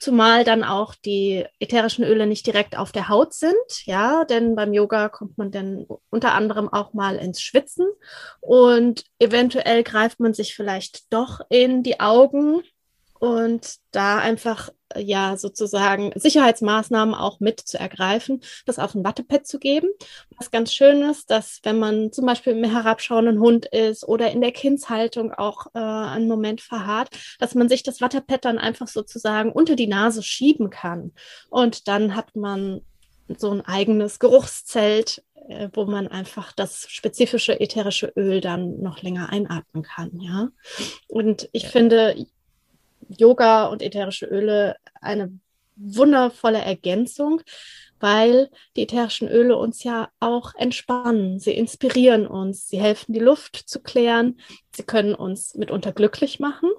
Zumal 0.00 0.44
dann 0.44 0.64
auch 0.64 0.94
die 0.94 1.46
ätherischen 1.60 2.04
Öle 2.04 2.26
nicht 2.26 2.46
direkt 2.46 2.76
auf 2.76 2.90
der 2.90 3.08
Haut 3.08 3.32
sind, 3.32 3.54
ja, 3.84 4.24
denn 4.24 4.56
beim 4.56 4.72
Yoga 4.72 5.08
kommt 5.08 5.38
man 5.38 5.52
dann 5.52 5.86
unter 6.10 6.34
anderem 6.34 6.68
auch 6.68 6.92
mal 6.94 7.16
ins 7.16 7.40
Schwitzen 7.40 7.86
und 8.40 9.04
eventuell 9.18 9.84
greift 9.84 10.18
man 10.18 10.34
sich 10.34 10.54
vielleicht 10.54 11.12
doch 11.12 11.40
in 11.48 11.82
die 11.82 12.00
Augen 12.00 12.62
und 13.18 13.76
da 13.90 14.18
einfach 14.18 14.70
ja 14.96 15.36
sozusagen 15.36 16.12
Sicherheitsmaßnahmen 16.14 17.14
auch 17.14 17.40
mit 17.40 17.60
zu 17.60 17.78
ergreifen, 17.78 18.40
das 18.64 18.78
auf 18.78 18.94
ein 18.94 19.04
Wattepad 19.04 19.46
zu 19.46 19.58
geben. 19.58 19.88
Was 20.38 20.50
ganz 20.50 20.72
schön 20.72 21.02
ist, 21.02 21.30
dass 21.30 21.60
wenn 21.62 21.78
man 21.78 22.12
zum 22.12 22.26
Beispiel 22.26 22.54
im 22.54 22.64
herabschauenden 22.64 23.40
Hund 23.40 23.66
ist 23.66 24.06
oder 24.06 24.30
in 24.30 24.40
der 24.40 24.52
Kindshaltung 24.52 25.32
auch 25.32 25.66
äh, 25.74 25.78
einen 25.78 26.28
Moment 26.28 26.60
verharrt, 26.60 27.10
dass 27.38 27.54
man 27.54 27.68
sich 27.68 27.82
das 27.82 28.00
Wattepad 28.00 28.44
dann 28.44 28.58
einfach 28.58 28.88
sozusagen 28.88 29.52
unter 29.52 29.76
die 29.76 29.86
Nase 29.86 30.22
schieben 30.22 30.70
kann. 30.70 31.12
Und 31.50 31.88
dann 31.88 32.14
hat 32.14 32.34
man 32.36 32.80
so 33.36 33.50
ein 33.50 33.60
eigenes 33.60 34.18
Geruchszelt, 34.18 35.22
äh, 35.48 35.68
wo 35.74 35.84
man 35.84 36.08
einfach 36.08 36.52
das 36.52 36.86
spezifische 36.88 37.60
ätherische 37.60 38.12
Öl 38.16 38.40
dann 38.40 38.80
noch 38.80 39.02
länger 39.02 39.30
einatmen 39.30 39.82
kann, 39.82 40.18
ja. 40.20 40.48
Und 41.08 41.48
ich 41.52 41.64
ja. 41.64 41.68
finde, 41.68 42.26
Yoga 43.08 43.66
und 43.66 43.82
ätherische 43.82 44.26
Öle 44.26 44.76
eine 45.00 45.38
wundervolle 45.76 46.58
Ergänzung, 46.58 47.40
weil 48.00 48.50
die 48.76 48.82
ätherischen 48.82 49.28
Öle 49.28 49.56
uns 49.56 49.82
ja 49.84 50.08
auch 50.20 50.54
entspannen. 50.56 51.38
Sie 51.38 51.52
inspirieren 51.52 52.26
uns, 52.26 52.68
sie 52.68 52.80
helfen, 52.80 53.12
die 53.12 53.20
Luft 53.20 53.56
zu 53.56 53.80
klären, 53.80 54.38
sie 54.74 54.82
können 54.82 55.14
uns 55.14 55.54
mitunter 55.54 55.92
glücklich 55.92 56.40
machen, 56.40 56.70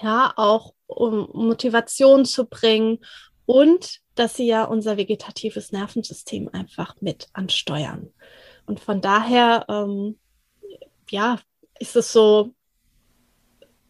ja, 0.00 0.32
auch 0.36 0.74
um 0.86 1.28
Motivation 1.32 2.24
zu 2.24 2.46
bringen 2.46 2.98
und 3.46 4.00
dass 4.14 4.36
sie 4.36 4.46
ja 4.46 4.64
unser 4.64 4.96
vegetatives 4.96 5.72
Nervensystem 5.72 6.48
einfach 6.52 6.96
mit 7.00 7.28
ansteuern. 7.32 8.12
Und 8.66 8.80
von 8.80 9.00
daher, 9.00 9.66
ähm, 9.68 10.18
ja, 11.10 11.38
ist 11.78 11.96
es 11.96 12.12
so, 12.12 12.54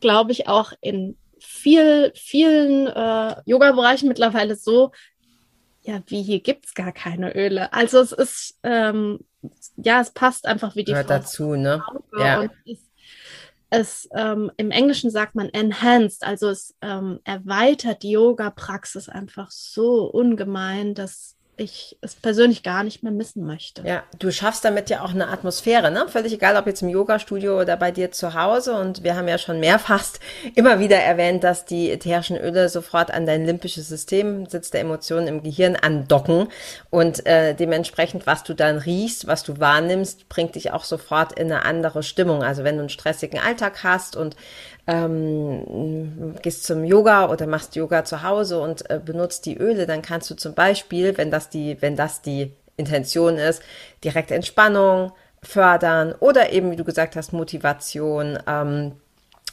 glaube 0.00 0.32
ich, 0.32 0.48
auch 0.48 0.72
in 0.80 1.16
viel, 1.42 2.12
vielen 2.14 2.86
äh, 2.86 3.36
Yoga-Bereichen 3.44 4.08
mittlerweile 4.08 4.56
so, 4.56 4.92
ja, 5.82 6.00
wie 6.06 6.22
hier 6.22 6.40
gibt 6.40 6.66
es 6.66 6.74
gar 6.74 6.92
keine 6.92 7.34
Öle. 7.34 7.72
Also 7.72 8.00
es 8.00 8.12
ist, 8.12 8.58
ähm, 8.62 9.20
ja, 9.76 10.00
es 10.00 10.10
passt 10.10 10.46
einfach 10.46 10.76
wie 10.76 10.84
die 10.84 10.92
Gehört 10.92 11.10
dazu, 11.10 11.54
ne? 11.56 11.82
Ja. 12.16 12.48
Es 13.74 14.08
ähm, 14.14 14.52
im 14.58 14.70
Englischen 14.70 15.10
sagt 15.10 15.34
man 15.34 15.48
enhanced, 15.48 16.24
also 16.24 16.50
es 16.50 16.76
ähm, 16.82 17.20
erweitert 17.24 18.02
die 18.02 18.10
Yoga-Praxis 18.10 19.08
einfach 19.08 19.50
so 19.50 20.04
ungemein, 20.04 20.94
dass 20.94 21.36
ich 21.62 21.96
es 22.00 22.14
persönlich 22.14 22.62
gar 22.62 22.84
nicht 22.84 23.02
mehr 23.02 23.12
missen 23.12 23.46
möchte. 23.46 23.82
Ja, 23.86 24.02
du 24.18 24.30
schaffst 24.30 24.64
damit 24.64 24.90
ja 24.90 25.02
auch 25.02 25.10
eine 25.10 25.28
Atmosphäre, 25.28 25.90
ne? 25.90 26.06
Völlig 26.08 26.32
egal, 26.32 26.56
ob 26.56 26.66
jetzt 26.66 26.82
im 26.82 26.88
Yoga-Studio 26.88 27.60
oder 27.60 27.76
bei 27.76 27.90
dir 27.90 28.12
zu 28.12 28.34
Hause. 28.34 28.74
Und 28.74 29.02
wir 29.02 29.16
haben 29.16 29.28
ja 29.28 29.38
schon 29.38 29.60
mehrfach 29.60 30.04
immer 30.54 30.78
wieder 30.78 30.98
erwähnt, 30.98 31.44
dass 31.44 31.64
die 31.64 31.90
ätherischen 31.90 32.36
Öle 32.36 32.68
sofort 32.68 33.10
an 33.10 33.26
dein 33.26 33.46
limbisches 33.46 33.88
System, 33.88 34.46
Sitz 34.46 34.70
der 34.70 34.80
Emotionen 34.80 35.28
im 35.28 35.42
Gehirn, 35.42 35.76
andocken. 35.76 36.48
Und 36.90 37.24
äh, 37.26 37.54
dementsprechend, 37.54 38.26
was 38.26 38.42
du 38.42 38.54
dann 38.54 38.78
riechst, 38.78 39.26
was 39.26 39.42
du 39.42 39.58
wahrnimmst, 39.60 40.28
bringt 40.28 40.54
dich 40.54 40.72
auch 40.72 40.84
sofort 40.84 41.38
in 41.38 41.52
eine 41.52 41.64
andere 41.64 42.02
Stimmung. 42.02 42.42
Also 42.42 42.64
wenn 42.64 42.76
du 42.76 42.80
einen 42.80 42.88
stressigen 42.88 43.40
Alltag 43.40 43.84
hast 43.84 44.16
und 44.16 44.36
ähm, 44.86 46.34
gehst 46.42 46.64
zum 46.64 46.84
Yoga 46.84 47.30
oder 47.30 47.46
machst 47.46 47.76
Yoga 47.76 48.04
zu 48.04 48.22
Hause 48.22 48.60
und 48.60 48.88
äh, 48.90 49.00
benutzt 49.04 49.46
die 49.46 49.56
Öle, 49.56 49.86
dann 49.86 50.02
kannst 50.02 50.30
du 50.30 50.34
zum 50.34 50.54
Beispiel, 50.54 51.16
wenn 51.16 51.30
das 51.30 51.48
die, 51.48 51.80
wenn 51.80 51.96
das 51.96 52.22
die 52.22 52.52
Intention 52.76 53.36
ist, 53.36 53.62
direkt 54.02 54.30
Entspannung 54.30 55.12
fördern 55.42 56.14
oder 56.18 56.52
eben, 56.52 56.70
wie 56.70 56.76
du 56.76 56.84
gesagt 56.84 57.16
hast, 57.16 57.32
Motivation, 57.32 58.38
ähm, 58.46 58.92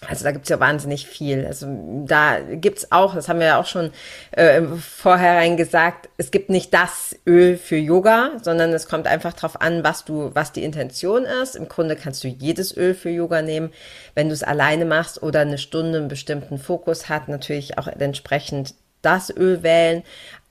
also 0.07 0.23
da 0.23 0.31
gibt's 0.31 0.49
ja 0.49 0.59
wahnsinnig 0.59 1.07
viel. 1.07 1.45
Also 1.45 1.67
da 2.05 2.39
gibt's 2.39 2.91
auch, 2.91 3.15
das 3.15 3.27
haben 3.27 3.39
wir 3.39 3.47
ja 3.47 3.59
auch 3.59 3.65
schon 3.65 3.91
äh, 4.31 4.61
vorherein 4.61 5.57
gesagt, 5.57 6.09
es 6.17 6.31
gibt 6.31 6.49
nicht 6.49 6.73
das 6.73 7.17
Öl 7.27 7.57
für 7.57 7.75
Yoga, 7.75 8.31
sondern 8.41 8.71
es 8.71 8.87
kommt 8.87 9.07
einfach 9.07 9.33
drauf 9.33 9.61
an, 9.61 9.83
was 9.83 10.05
du, 10.05 10.31
was 10.33 10.53
die 10.53 10.63
Intention 10.63 11.25
ist. 11.25 11.55
Im 11.55 11.67
Grunde 11.67 11.95
kannst 11.95 12.23
du 12.23 12.29
jedes 12.29 12.75
Öl 12.75 12.93
für 12.93 13.09
Yoga 13.09 13.41
nehmen, 13.41 13.71
wenn 14.15 14.29
du 14.29 14.33
es 14.33 14.43
alleine 14.43 14.85
machst 14.85 15.21
oder 15.21 15.41
eine 15.41 15.57
Stunde 15.57 15.97
einen 15.99 16.07
bestimmten 16.07 16.59
Fokus 16.59 17.09
hat, 17.09 17.27
natürlich 17.27 17.77
auch 17.77 17.87
entsprechend 17.87 18.75
das 19.01 19.29
Öl 19.35 19.63
wählen. 19.63 20.03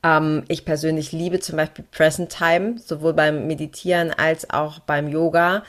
Ähm, 0.03 0.45
ich 0.49 0.65
persönlich 0.65 1.13
liebe 1.13 1.41
zum 1.41 1.57
Beispiel 1.57 1.85
Present 1.91 2.31
Time, 2.37 2.79
sowohl 2.79 3.15
beim 3.15 3.47
Meditieren 3.47 4.13
als 4.13 4.51
auch 4.51 4.81
beim 4.81 5.09
Yoga 5.09 5.63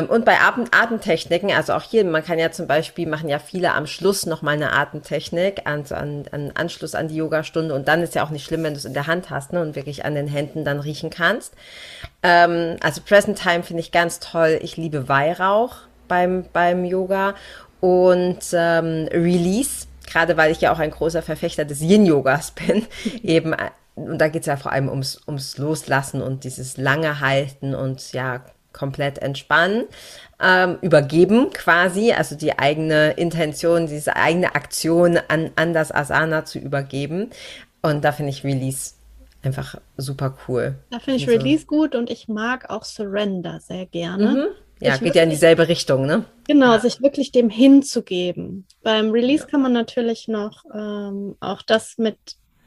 und 0.00 0.24
bei 0.24 0.40
Atem 0.40 0.64
Atemtechniken, 0.70 1.50
also 1.50 1.74
auch 1.74 1.82
hier, 1.82 2.04
man 2.04 2.24
kann 2.24 2.38
ja 2.38 2.50
zum 2.50 2.66
Beispiel, 2.66 3.06
machen 3.06 3.28
ja 3.28 3.38
viele 3.38 3.74
am 3.74 3.86
Schluss 3.86 4.24
nochmal 4.26 4.54
eine 4.54 4.72
Atemtechnik, 4.72 5.62
an, 5.66 5.84
an, 5.90 6.24
an 6.30 6.52
Anschluss 6.54 6.94
an 6.94 7.08
die 7.08 7.16
Yogastunde 7.16 7.74
und 7.74 7.88
dann 7.88 8.02
ist 8.02 8.14
ja 8.14 8.24
auch 8.24 8.30
nicht 8.30 8.44
schlimm, 8.44 8.62
wenn 8.62 8.72
du 8.72 8.78
es 8.78 8.84
in 8.84 8.94
der 8.94 9.06
Hand 9.06 9.28
hast 9.28 9.52
ne, 9.52 9.60
und 9.60 9.76
wirklich 9.76 10.04
an 10.04 10.14
den 10.14 10.28
Händen 10.28 10.64
dann 10.64 10.80
riechen 10.80 11.10
kannst. 11.10 11.54
Ähm, 12.22 12.76
also 12.82 13.02
Present 13.02 13.38
Time 13.38 13.62
finde 13.62 13.80
ich 13.80 13.92
ganz 13.92 14.18
toll. 14.18 14.58
Ich 14.62 14.76
liebe 14.76 15.08
Weihrauch 15.08 15.76
beim, 16.08 16.46
beim 16.52 16.84
Yoga 16.84 17.34
und 17.80 18.38
ähm, 18.52 19.08
Release, 19.12 19.86
gerade 20.06 20.36
weil 20.36 20.52
ich 20.52 20.60
ja 20.60 20.72
auch 20.72 20.78
ein 20.78 20.90
großer 20.90 21.22
Verfechter 21.22 21.64
des 21.64 21.82
Yin-Yogas 21.82 22.50
bin, 22.66 22.86
eben 23.22 23.54
und 23.94 24.18
da 24.18 24.28
geht 24.28 24.40
es 24.40 24.46
ja 24.46 24.56
vor 24.56 24.72
allem 24.72 24.88
ums, 24.88 25.20
ums 25.26 25.58
Loslassen 25.58 26.22
und 26.22 26.44
dieses 26.44 26.78
lange 26.78 27.20
Halten 27.20 27.74
und 27.74 28.12
ja, 28.12 28.40
komplett 28.72 29.18
entspannen, 29.18 29.84
ähm, 30.42 30.78
übergeben 30.80 31.50
quasi, 31.50 32.12
also 32.12 32.34
die 32.34 32.58
eigene 32.58 33.12
Intention, 33.12 33.86
diese 33.86 34.16
eigene 34.16 34.54
Aktion 34.54 35.18
an, 35.28 35.50
an 35.56 35.72
das 35.72 35.92
Asana 35.92 36.44
zu 36.44 36.58
übergeben. 36.58 37.30
Und 37.82 38.04
da 38.04 38.12
finde 38.12 38.30
ich 38.30 38.44
Release 38.44 38.94
einfach 39.42 39.76
super 39.96 40.36
cool. 40.46 40.76
Da 40.90 40.98
finde 40.98 41.18
ich 41.18 41.28
also, 41.28 41.38
Release 41.38 41.66
gut 41.66 41.94
und 41.94 42.10
ich 42.10 42.28
mag 42.28 42.70
auch 42.70 42.84
Surrender 42.84 43.60
sehr 43.60 43.86
gerne. 43.86 44.26
Mhm. 44.32 44.46
ja, 44.80 44.96
geht 44.96 45.14
ja 45.14 45.22
in 45.22 45.30
dieselbe 45.30 45.68
Richtung, 45.68 46.06
ne? 46.06 46.24
Genau, 46.46 46.72
ja. 46.72 46.80
sich 46.80 47.02
wirklich 47.02 47.32
dem 47.32 47.50
hinzugeben. 47.50 48.66
Beim 48.82 49.10
Release 49.10 49.44
ja. 49.44 49.50
kann 49.50 49.62
man 49.62 49.72
natürlich 49.72 50.28
noch 50.28 50.64
ähm, 50.74 51.36
auch 51.40 51.62
das 51.62 51.98
mit 51.98 52.16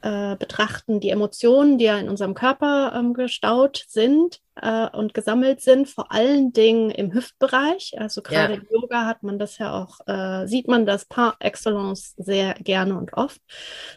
äh, 0.06 0.36
betrachten, 0.36 1.00
die 1.00 1.10
Emotionen, 1.10 1.78
die 1.78 1.86
ja 1.86 1.98
in 1.98 2.08
unserem 2.08 2.34
Körper 2.34 2.92
ähm, 2.94 3.12
gestaut 3.12 3.86
sind 3.88 4.40
äh, 4.54 4.88
und 4.90 5.14
gesammelt 5.14 5.62
sind, 5.62 5.88
vor 5.88 6.12
allen 6.12 6.52
Dingen 6.52 6.92
im 6.92 7.12
Hüftbereich. 7.12 7.94
Also 7.98 8.22
gerade 8.22 8.54
ja. 8.54 8.60
im 8.60 8.66
Yoga 8.70 9.04
hat 9.04 9.24
man 9.24 9.40
das 9.40 9.58
ja 9.58 9.74
auch, 9.74 9.98
äh, 10.06 10.46
sieht 10.46 10.68
man 10.68 10.86
das 10.86 11.06
par 11.06 11.36
excellence 11.40 12.14
sehr 12.18 12.54
gerne 12.54 12.96
und 12.96 13.14
oft, 13.14 13.40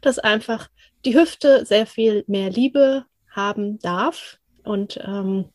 dass 0.02 0.18
einfach 0.18 0.70
die 1.06 1.16
Hüfte 1.16 1.64
sehr 1.68 1.86
viel 1.86 2.24
mehr 2.26 2.50
Liebe 2.50 3.06
haben 3.30 3.78
darf 3.78 4.40
und 4.64 5.00
ähm, 5.06 5.46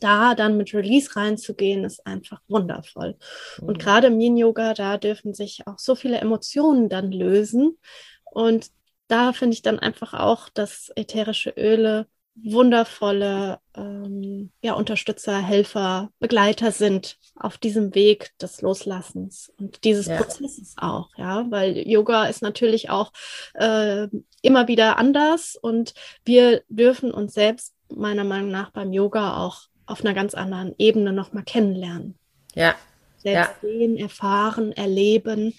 da 0.00 0.34
dann 0.34 0.56
mit 0.56 0.74
Release 0.74 1.14
reinzugehen, 1.14 1.84
ist 1.84 2.04
einfach 2.04 2.40
wundervoll. 2.48 3.16
Mhm. 3.60 3.68
Und 3.68 3.78
gerade 3.78 4.08
im 4.08 4.20
Yin-Yoga, 4.20 4.74
da 4.74 4.98
dürfen 4.98 5.34
sich 5.34 5.68
auch 5.68 5.78
so 5.78 5.94
viele 5.94 6.18
Emotionen 6.18 6.88
dann 6.88 7.12
lösen. 7.12 7.78
Und 8.24 8.70
da 9.08 9.32
finde 9.32 9.54
ich 9.54 9.62
dann 9.62 9.78
einfach 9.78 10.14
auch, 10.14 10.48
dass 10.48 10.90
ätherische 10.96 11.50
Öle 11.50 12.06
wundervolle 12.36 13.60
ähm, 13.76 14.50
ja, 14.60 14.74
Unterstützer, 14.74 15.38
Helfer, 15.38 16.10
Begleiter 16.18 16.72
sind 16.72 17.18
auf 17.36 17.58
diesem 17.58 17.94
Weg 17.94 18.36
des 18.38 18.60
Loslassens 18.60 19.52
und 19.58 19.84
dieses 19.84 20.06
ja. 20.06 20.16
Prozesses 20.16 20.74
auch, 20.76 21.10
ja, 21.16 21.46
weil 21.50 21.78
Yoga 21.88 22.26
ist 22.26 22.42
natürlich 22.42 22.90
auch 22.90 23.12
äh, 23.54 24.08
immer 24.42 24.66
wieder 24.68 24.98
anders 24.98 25.56
und 25.56 25.94
wir 26.24 26.62
dürfen 26.68 27.12
uns 27.12 27.34
selbst 27.34 27.74
meiner 27.88 28.24
Meinung 28.24 28.50
nach 28.50 28.70
beim 28.70 28.92
Yoga 28.92 29.44
auch 29.44 29.62
auf 29.86 30.00
einer 30.00 30.14
ganz 30.14 30.34
anderen 30.34 30.74
Ebene 30.78 31.12
nochmal 31.12 31.44
kennenlernen. 31.44 32.18
Ja. 32.54 32.74
Selbst 33.18 33.62
ja. 33.62 33.68
sehen, 33.68 33.96
erfahren, 33.96 34.72
erleben 34.72 35.54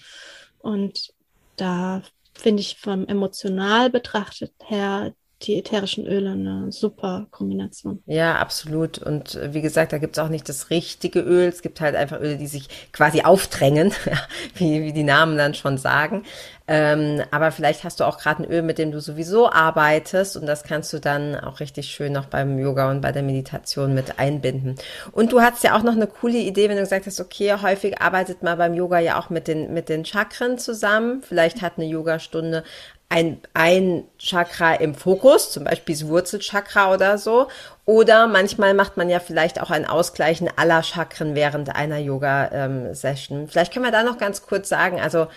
und 0.58 1.14
da 1.56 2.02
finde 2.36 2.60
ich 2.60 2.78
vom 2.78 3.06
emotional 3.06 3.90
betrachtet 3.90 4.54
her 4.64 5.14
die 5.42 5.58
ätherischen 5.58 6.06
Öle 6.06 6.30
eine 6.30 6.72
super 6.72 7.26
Kombination. 7.30 8.02
Ja, 8.06 8.36
absolut. 8.36 8.98
Und 8.98 9.34
äh, 9.34 9.52
wie 9.52 9.60
gesagt, 9.60 9.92
da 9.92 9.98
gibt 9.98 10.16
es 10.16 10.22
auch 10.22 10.30
nicht 10.30 10.48
das 10.48 10.70
richtige 10.70 11.20
Öl. 11.20 11.48
Es 11.48 11.60
gibt 11.60 11.80
halt 11.80 11.94
einfach 11.94 12.20
Öle, 12.20 12.38
die 12.38 12.46
sich 12.46 12.68
quasi 12.92 13.22
aufdrängen, 13.22 13.92
wie, 14.54 14.82
wie 14.82 14.92
die 14.92 15.02
Namen 15.02 15.36
dann 15.36 15.54
schon 15.54 15.76
sagen. 15.76 16.24
Ähm, 16.68 17.22
aber 17.30 17.52
vielleicht 17.52 17.84
hast 17.84 18.00
du 18.00 18.04
auch 18.04 18.18
gerade 18.18 18.42
ein 18.42 18.50
Öl, 18.50 18.62
mit 18.62 18.78
dem 18.78 18.90
du 18.90 19.00
sowieso 19.00 19.50
arbeitest 19.50 20.36
und 20.36 20.46
das 20.46 20.64
kannst 20.64 20.92
du 20.92 20.98
dann 20.98 21.36
auch 21.36 21.60
richtig 21.60 21.88
schön 21.88 22.12
noch 22.12 22.26
beim 22.26 22.58
Yoga 22.58 22.90
und 22.90 23.02
bei 23.02 23.12
der 23.12 23.22
Meditation 23.22 23.94
mit 23.94 24.18
einbinden. 24.18 24.74
Und 25.12 25.32
du 25.32 25.42
hattest 25.42 25.62
ja 25.62 25.76
auch 25.76 25.84
noch 25.84 25.94
eine 25.94 26.08
coole 26.08 26.38
Idee, 26.38 26.68
wenn 26.68 26.76
du 26.76 26.82
gesagt 26.82 27.06
hast, 27.06 27.20
okay, 27.20 27.54
häufig 27.62 28.00
arbeitet 28.00 28.42
man 28.42 28.58
beim 28.58 28.74
Yoga 28.74 28.98
ja 28.98 29.20
auch 29.20 29.30
mit 29.30 29.46
den, 29.46 29.74
mit 29.74 29.88
den 29.88 30.04
Chakren 30.04 30.58
zusammen. 30.58 31.22
Vielleicht 31.22 31.62
hat 31.62 31.74
eine 31.76 31.86
Yogastunde 31.86 32.64
ein, 33.08 33.40
ein 33.54 34.04
Chakra 34.18 34.74
im 34.74 34.94
Fokus, 34.94 35.52
zum 35.52 35.64
Beispiel 35.64 35.94
das 35.94 36.08
Wurzelchakra 36.08 36.92
oder 36.92 37.18
so. 37.18 37.48
Oder 37.84 38.26
manchmal 38.26 38.74
macht 38.74 38.96
man 38.96 39.08
ja 39.08 39.20
vielleicht 39.20 39.60
auch 39.60 39.70
ein 39.70 39.86
Ausgleichen 39.86 40.50
aller 40.56 40.82
Chakren 40.82 41.34
während 41.34 41.74
einer 41.74 41.98
Yoga-Session. 41.98 43.40
Ähm, 43.40 43.48
vielleicht 43.48 43.72
können 43.72 43.84
wir 43.84 43.92
da 43.92 44.02
noch 44.02 44.18
ganz 44.18 44.42
kurz 44.42 44.68
sagen, 44.68 45.00
also 45.00 45.28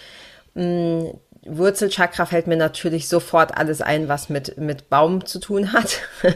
mh, 0.56 0.64
mm, 0.64 1.20
Wurzelchakra 1.46 2.26
fällt 2.26 2.48
mir 2.48 2.58
natürlich 2.58 3.08
sofort 3.08 3.58
alles 3.58 3.82
ein, 3.82 4.08
was 4.08 4.30
mit, 4.30 4.58
mit 4.58 4.90
Baum 4.90 5.26
zu 5.26 5.40
tun 5.40 5.72
hat. 5.72 6.02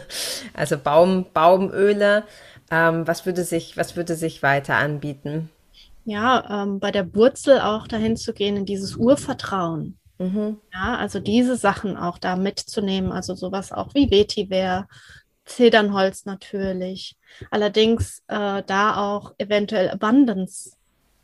also 0.53 0.77
Baum, 0.77 1.25
Baumöle. 1.33 2.23
Ähm, 2.71 3.05
was 3.07 3.25
würde 3.25 3.43
sich, 3.43 3.75
was 3.75 3.95
würde 3.95 4.15
sich 4.15 4.43
weiter 4.43 4.75
anbieten? 4.75 5.49
Ja, 6.05 6.63
ähm, 6.63 6.79
bei 6.79 6.91
der 6.91 7.13
Wurzel 7.15 7.59
auch 7.59 7.87
dahin 7.87 8.17
zu 8.17 8.33
gehen 8.33 8.55
in 8.55 8.65
dieses 8.65 8.95
Urvertrauen. 8.95 9.97
Mhm. 10.23 10.61
Ja, 10.73 10.97
also 10.97 11.19
diese 11.19 11.57
Sachen 11.57 11.97
auch 11.97 12.17
da 12.17 12.35
mitzunehmen, 12.35 13.11
also 13.11 13.35
sowas 13.35 13.71
auch 13.71 13.93
wie 13.93 14.09
Vetiver, 14.09 14.87
Zedernholz 15.45 16.25
natürlich. 16.25 17.17
Allerdings 17.51 18.23
äh, 18.27 18.63
da 18.65 18.97
auch 18.97 19.33
eventuell 19.37 19.89
Abundance, 19.89 20.77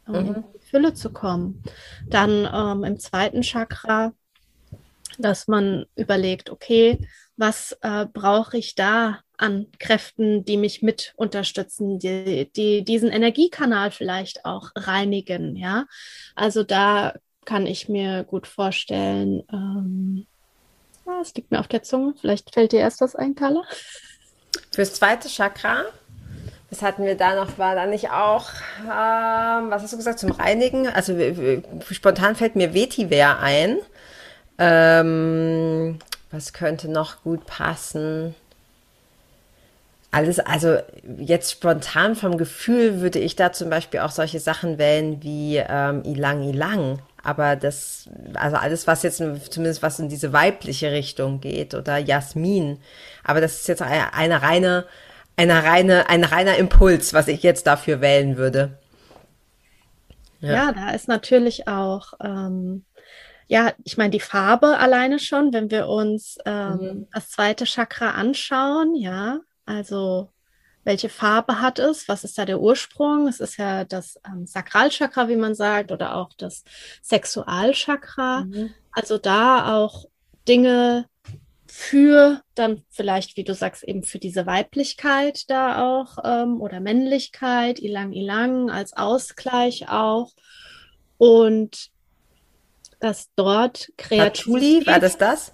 um 0.07 0.13
mhm. 0.13 0.27
in 0.27 0.43
die 0.53 0.65
Fülle 0.65 0.93
zu 0.93 1.11
kommen. 1.11 1.63
Dann 2.07 2.47
ähm, 2.51 2.83
im 2.83 2.99
zweiten 2.99 3.41
Chakra, 3.41 4.11
dass 5.17 5.47
man 5.47 5.85
überlegt, 5.95 6.49
okay, 6.49 7.07
was 7.37 7.77
äh, 7.81 8.05
brauche 8.11 8.57
ich 8.57 8.75
da 8.75 9.19
an 9.37 9.67
Kräften, 9.79 10.43
die 10.43 10.57
mich 10.57 10.81
mit 10.81 11.13
unterstützen, 11.15 11.97
die, 11.97 12.51
die 12.51 12.83
diesen 12.83 13.09
Energiekanal 13.09 13.91
vielleicht 13.91 14.43
auch 14.43 14.71
reinigen, 14.75 15.55
ja. 15.55 15.85
Also 16.35 16.63
da 16.63 17.13
kann 17.49 17.65
ich 17.65 17.89
mir 17.89 18.25
gut 18.25 18.45
vorstellen. 18.45 19.43
Ähm, 19.51 20.27
ah, 21.07 21.19
es 21.19 21.33
liegt 21.33 21.49
mir 21.49 21.59
auf 21.59 21.67
der 21.67 21.81
Zunge. 21.81 22.13
Vielleicht 22.21 22.53
fällt 22.53 22.73
dir 22.73 22.79
erst 22.79 23.01
was 23.01 23.15
ein, 23.15 23.33
Carla. 23.33 23.63
Fürs 24.71 24.93
zweite 24.93 25.29
Chakra, 25.29 25.85
was 26.69 26.83
hatten 26.83 27.05
wir 27.05 27.15
da 27.15 27.33
noch? 27.33 27.57
War 27.57 27.73
da 27.73 27.87
nicht 27.87 28.11
auch, 28.11 28.49
ähm, 28.83 29.71
was 29.71 29.81
hast 29.81 29.93
du 29.93 29.97
gesagt, 29.97 30.19
zum 30.19 30.29
Reinigen? 30.29 30.87
Also 30.87 31.15
spontan 31.89 32.35
fällt 32.35 32.55
mir 32.55 32.75
Vetiver 32.75 33.39
ein. 33.39 33.77
Ähm, 34.59 35.97
was 36.29 36.53
könnte 36.53 36.87
noch 36.87 37.23
gut 37.23 37.47
passen? 37.47 38.35
Alles, 40.11 40.39
also 40.39 40.77
jetzt 41.17 41.51
spontan 41.51 42.15
vom 42.15 42.37
Gefühl 42.37 43.01
würde 43.01 43.17
ich 43.17 43.35
da 43.35 43.51
zum 43.51 43.71
Beispiel 43.71 44.01
auch 44.01 44.11
solche 44.11 44.39
Sachen 44.39 44.77
wählen 44.77 45.23
wie 45.23 45.57
ähm, 45.57 46.03
Ilang 46.03 46.43
Ilang. 46.43 46.99
Aber 47.23 47.55
das, 47.55 48.09
also 48.33 48.57
alles, 48.57 48.87
was 48.87 49.03
jetzt 49.03 49.17
zumindest 49.17 49.83
was 49.83 49.99
in 49.99 50.09
diese 50.09 50.33
weibliche 50.33 50.91
Richtung 50.91 51.41
geht 51.41 51.73
oder 51.73 51.97
Jasmin. 51.97 52.79
Aber 53.23 53.41
das 53.41 53.59
ist 53.59 53.67
jetzt 53.67 53.81
eine, 53.81 54.13
eine 54.13 54.41
reine, 54.41 54.85
eine 55.35 55.63
reine, 55.63 56.09
ein 56.09 56.23
reiner 56.23 56.57
Impuls, 56.57 57.13
was 57.13 57.27
ich 57.27 57.43
jetzt 57.43 57.67
dafür 57.67 58.01
wählen 58.01 58.37
würde. 58.37 58.77
Ja, 60.39 60.53
ja 60.53 60.71
da 60.71 60.91
ist 60.91 61.07
natürlich 61.07 61.67
auch, 61.67 62.13
ähm, 62.23 62.85
ja, 63.47 63.73
ich 63.83 63.97
meine, 63.97 64.11
die 64.11 64.19
Farbe 64.19 64.77
alleine 64.77 65.19
schon, 65.19 65.53
wenn 65.53 65.71
wir 65.71 65.87
uns 65.87 66.37
ähm, 66.45 66.77
mhm. 66.79 67.07
das 67.13 67.29
zweite 67.29 67.65
Chakra 67.65 68.11
anschauen, 68.11 68.95
ja, 68.95 69.39
also 69.65 70.29
welche 70.83 71.09
Farbe 71.09 71.61
hat 71.61 71.79
es, 71.79 72.07
was 72.07 72.23
ist 72.23 72.37
da 72.37 72.45
der 72.45 72.59
Ursprung. 72.59 73.27
Es 73.27 73.39
ist 73.39 73.57
ja 73.57 73.83
das 73.83 74.19
ähm, 74.25 74.45
Sakralchakra, 74.45 75.27
wie 75.27 75.35
man 75.35 75.55
sagt, 75.55 75.91
oder 75.91 76.15
auch 76.15 76.31
das 76.37 76.63
Sexualchakra. 77.01 78.45
Mhm. 78.45 78.73
Also 78.91 79.17
da 79.17 79.75
auch 79.75 80.05
Dinge 80.47 81.05
für 81.67 82.41
dann 82.55 82.83
vielleicht, 82.89 83.37
wie 83.37 83.43
du 83.43 83.53
sagst, 83.53 83.83
eben 83.83 84.03
für 84.03 84.17
diese 84.17 84.45
Weiblichkeit 84.45 85.49
da 85.49 85.83
auch 85.83 86.17
ähm, 86.23 86.61
oder 86.61 86.79
Männlichkeit, 86.79 87.79
Ilang 87.79 88.11
Ilang 88.11 88.71
als 88.71 88.93
Ausgleich 88.93 89.89
auch. 89.89 90.31
Und 91.17 91.91
dass 92.99 93.29
dort 93.35 93.91
Kreativität. 93.97 94.87
war 94.87 94.99
das 94.99 95.17
das? 95.17 95.53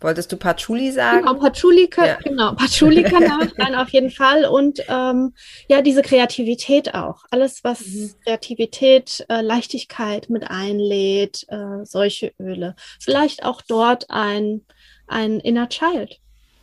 Wolltest 0.00 0.30
du 0.30 0.36
Patchouli 0.36 0.92
sagen? 0.92 1.20
Genau, 1.20 1.34
Patchouli, 1.34 1.88
ja. 1.96 2.18
genau, 2.22 2.54
Patchouli 2.54 3.02
kann 3.02 3.50
sein 3.56 3.74
auf 3.76 3.88
jeden 3.90 4.10
Fall. 4.10 4.44
Und 4.44 4.80
ähm, 4.88 5.34
ja, 5.68 5.80
diese 5.80 6.02
Kreativität 6.02 6.94
auch. 6.94 7.24
Alles, 7.30 7.64
was 7.64 7.86
mhm. 7.86 8.10
Kreativität, 8.24 9.24
äh, 9.28 9.40
Leichtigkeit 9.40 10.28
mit 10.28 10.50
einlädt, 10.50 11.46
äh, 11.48 11.84
solche 11.84 12.32
Öle. 12.38 12.76
Vielleicht 13.00 13.44
auch 13.44 13.62
dort 13.62 14.10
ein, 14.10 14.62
ein 15.06 15.40
Inner 15.40 15.68
Child. 15.68 16.18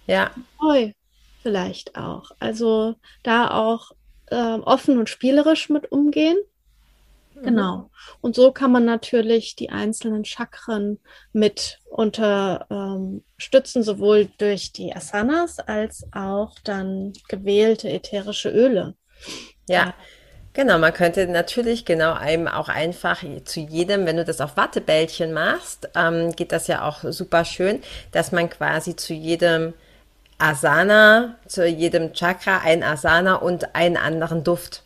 Ja. 0.05 0.31
Neu 0.61 0.91
vielleicht 1.43 1.95
auch. 1.95 2.31
Also 2.39 2.95
da 3.21 3.51
auch 3.51 3.91
äh, 4.31 4.35
offen 4.35 4.97
und 4.97 5.09
spielerisch 5.09 5.69
mit 5.69 5.91
umgehen. 5.91 6.37
Mhm. 7.43 7.47
Genau. 7.47 7.89
Und 8.21 8.35
so 8.35 8.51
kann 8.51 8.71
man 8.71 8.85
natürlich 8.85 9.55
die 9.55 9.69
einzelnen 9.69 10.25
Chakren 10.25 10.99
mit 11.33 11.79
unterstützen, 11.89 13.79
ähm, 13.79 13.83
sowohl 13.83 14.29
durch 14.37 14.71
die 14.71 14.95
Asanas 14.95 15.59
als 15.59 16.05
auch 16.13 16.55
dann 16.63 17.13
gewählte 17.27 17.89
ätherische 17.89 18.49
Öle. 18.49 18.95
Ja. 19.67 19.93
Genau, 20.55 20.77
man 20.77 20.93
könnte 20.93 21.25
natürlich 21.25 21.83
genau 21.83 22.13
einem 22.13 22.47
auch 22.47 22.69
einfach 22.69 23.23
zu 23.45 23.59
jedem, 23.59 24.05
wenn 24.05 24.17
du 24.17 24.23
das 24.23 24.39
auf 24.39 24.55
Wattebällchen 24.55 25.33
machst, 25.33 25.89
ähm, 25.95 26.31
geht 26.35 26.51
das 26.51 26.67
ja 26.67 26.87
auch 26.87 26.99
super 27.05 27.43
schön, 27.43 27.81
dass 28.11 28.31
man 28.31 28.51
quasi 28.51 28.95
zu 28.95 29.15
jedem 29.15 29.73
Asana, 30.37 31.37
zu 31.47 31.65
jedem 31.65 32.13
Chakra 32.13 32.59
ein 32.59 32.83
Asana 32.83 33.37
und 33.37 33.73
einen 33.73 33.97
anderen 33.97 34.43
Duft 34.43 34.82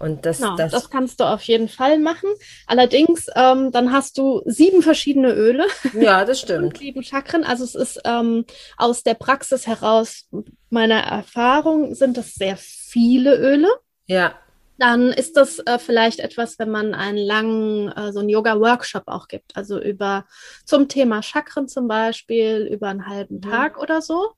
und 0.00 0.26
das, 0.26 0.38
genau, 0.38 0.56
das, 0.56 0.72
das 0.72 0.90
kannst 0.90 1.20
du 1.20 1.24
auf 1.24 1.42
jeden 1.42 1.68
Fall 1.68 1.98
machen. 1.98 2.30
Allerdings, 2.66 3.26
ähm, 3.34 3.72
dann 3.72 3.92
hast 3.92 4.18
du 4.18 4.42
sieben 4.44 4.82
verschiedene 4.82 5.32
Öle. 5.32 5.66
Ja, 5.94 6.24
das 6.24 6.40
stimmt. 6.40 6.78
sieben 6.78 7.02
Chakren. 7.02 7.44
Also 7.44 7.64
es 7.64 7.74
ist 7.74 8.00
ähm, 8.04 8.44
aus 8.76 9.02
der 9.02 9.14
Praxis 9.14 9.66
heraus, 9.66 10.28
meiner 10.70 11.00
Erfahrung, 11.00 11.94
sind 11.94 12.16
das 12.16 12.34
sehr 12.34 12.56
viele 12.56 13.36
Öle. 13.36 13.68
Ja. 14.06 14.34
dann 14.78 15.08
ist 15.08 15.36
das 15.36 15.58
äh, 15.58 15.78
vielleicht 15.78 16.20
etwas, 16.20 16.58
wenn 16.58 16.70
man 16.70 16.94
einen 16.94 17.18
langen, 17.18 17.92
äh, 17.92 18.10
so 18.12 18.20
einen 18.20 18.30
Yoga-Workshop 18.30 19.02
auch 19.06 19.28
gibt, 19.28 19.54
also 19.54 19.78
über 19.78 20.24
zum 20.64 20.88
Thema 20.88 21.22
Chakren 21.22 21.68
zum 21.68 21.88
Beispiel, 21.88 22.66
über 22.72 22.88
einen 22.88 23.06
halben 23.06 23.36
mhm. 23.36 23.42
Tag 23.42 23.78
oder 23.78 24.00
so. 24.00 24.30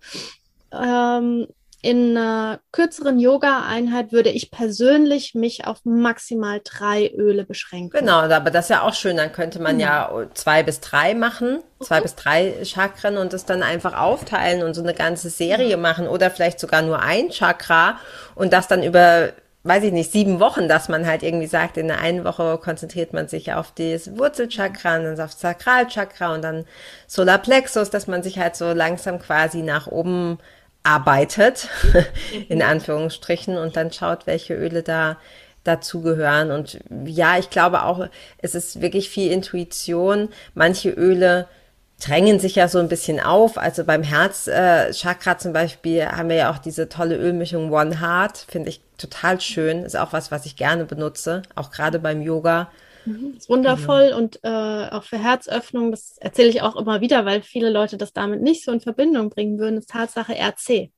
Ähm, 0.72 1.46
in 1.82 2.16
einer 2.16 2.60
kürzeren 2.72 3.18
Yoga-Einheit 3.18 4.12
würde 4.12 4.28
ich 4.28 4.50
persönlich 4.50 5.34
mich 5.34 5.66
auf 5.66 5.78
maximal 5.84 6.60
drei 6.62 7.10
Öle 7.10 7.44
beschränken. 7.44 7.98
Genau, 7.98 8.20
aber 8.20 8.50
das 8.50 8.66
ist 8.66 8.70
ja 8.70 8.82
auch 8.82 8.94
schön. 8.94 9.16
Dann 9.16 9.32
könnte 9.32 9.60
man 9.60 9.76
mhm. 9.76 9.80
ja 9.80 10.26
zwei 10.34 10.62
bis 10.62 10.80
drei 10.80 11.14
machen, 11.14 11.60
zwei 11.80 12.00
mhm. 12.00 12.02
bis 12.02 12.14
drei 12.16 12.64
Chakren 12.64 13.16
und 13.16 13.32
das 13.32 13.46
dann 13.46 13.62
einfach 13.62 13.98
aufteilen 13.98 14.62
und 14.62 14.74
so 14.74 14.82
eine 14.82 14.94
ganze 14.94 15.30
Serie 15.30 15.76
mhm. 15.76 15.82
machen 15.82 16.08
oder 16.08 16.30
vielleicht 16.30 16.60
sogar 16.60 16.82
nur 16.82 17.00
ein 17.00 17.30
Chakra 17.30 17.98
und 18.34 18.52
das 18.52 18.68
dann 18.68 18.82
über 18.82 19.32
weiß 19.62 19.84
ich 19.84 19.92
nicht, 19.92 20.10
sieben 20.10 20.40
Wochen, 20.40 20.68
dass 20.68 20.88
man 20.88 21.06
halt 21.06 21.22
irgendwie 21.22 21.46
sagt, 21.46 21.76
in 21.76 21.88
der 21.88 22.00
einen 22.00 22.24
Woche 22.24 22.58
konzentriert 22.58 23.12
man 23.12 23.28
sich 23.28 23.52
auf 23.52 23.72
das 23.74 24.16
Wurzelchakra 24.16 24.96
und 24.96 25.04
dann 25.04 25.20
auf 25.20 25.32
das 25.32 25.40
Sakralchakra 25.40 26.34
und 26.34 26.42
dann 26.42 26.64
Solarplexus, 27.06 27.90
dass 27.90 28.06
man 28.06 28.22
sich 28.22 28.38
halt 28.38 28.56
so 28.56 28.72
langsam 28.72 29.18
quasi 29.18 29.60
nach 29.60 29.86
oben 29.86 30.38
arbeitet, 30.82 31.68
in 32.48 32.58
mhm. 32.58 32.64
Anführungsstrichen, 32.64 33.56
und 33.56 33.76
dann 33.76 33.92
schaut, 33.92 34.26
welche 34.26 34.54
Öle 34.54 34.82
da 34.82 35.16
dazugehören. 35.64 36.50
Und 36.50 36.80
ja, 37.04 37.38
ich 37.38 37.50
glaube 37.50 37.82
auch, 37.82 38.08
es 38.38 38.54
ist 38.54 38.80
wirklich 38.80 39.10
viel 39.10 39.30
Intuition. 39.30 40.30
Manche 40.54 40.90
Öle 40.90 41.46
drängen 42.02 42.40
sich 42.40 42.54
ja 42.54 42.66
so 42.68 42.78
ein 42.78 42.88
bisschen 42.88 43.20
auf. 43.20 43.58
Also 43.58 43.84
beim 43.84 44.02
Herzchakra 44.02 45.32
äh, 45.32 45.38
zum 45.38 45.52
Beispiel 45.52 46.06
haben 46.06 46.30
wir 46.30 46.36
ja 46.36 46.50
auch 46.50 46.58
diese 46.58 46.88
tolle 46.88 47.16
Ölmischung 47.16 47.70
One 47.72 48.00
Heart, 48.00 48.38
finde 48.48 48.70
ich 48.70 48.80
total 48.96 49.40
schön. 49.40 49.84
Ist 49.84 49.96
auch 49.96 50.12
was, 50.12 50.30
was 50.30 50.46
ich 50.46 50.56
gerne 50.56 50.84
benutze, 50.86 51.42
auch 51.54 51.70
gerade 51.70 51.98
beim 51.98 52.22
Yoga. 52.22 52.70
Mhm, 53.04 53.34
ist 53.36 53.48
wundervoll 53.48 54.08
ja. 54.10 54.16
und 54.16 54.40
äh, 54.42 54.88
auch 54.90 55.04
für 55.04 55.18
Herzöffnung, 55.18 55.90
das 55.90 56.16
erzähle 56.18 56.48
ich 56.48 56.62
auch 56.62 56.76
immer 56.76 57.00
wieder, 57.00 57.24
weil 57.24 57.42
viele 57.42 57.70
Leute 57.70 57.96
das 57.96 58.12
damit 58.12 58.42
nicht 58.42 58.64
so 58.64 58.72
in 58.72 58.80
Verbindung 58.80 59.30
bringen 59.30 59.58
würden, 59.58 59.78
ist 59.78 59.90
Tatsache 59.90 60.34
RC. 60.34 60.90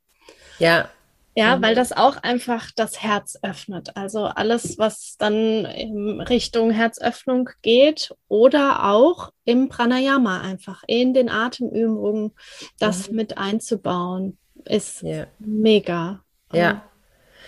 Ja. 0.58 0.88
Ja, 1.34 1.56
mhm. 1.56 1.62
weil 1.62 1.74
das 1.74 1.92
auch 1.92 2.18
einfach 2.18 2.70
das 2.76 3.02
Herz 3.02 3.38
öffnet. 3.42 3.96
Also 3.96 4.24
alles, 4.24 4.76
was 4.78 5.16
dann 5.18 5.64
in 5.64 6.20
Richtung 6.20 6.70
Herzöffnung 6.70 7.48
geht 7.62 8.14
oder 8.28 8.84
auch 8.90 9.32
im 9.44 9.70
Pranayama 9.70 10.42
einfach 10.42 10.82
in 10.86 11.14
den 11.14 11.30
Atemübungen 11.30 12.32
das 12.78 13.08
mhm. 13.08 13.16
mit 13.16 13.38
einzubauen, 13.38 14.36
ist 14.66 15.02
ja. 15.02 15.26
mega. 15.38 16.22
Ja. 16.52 16.82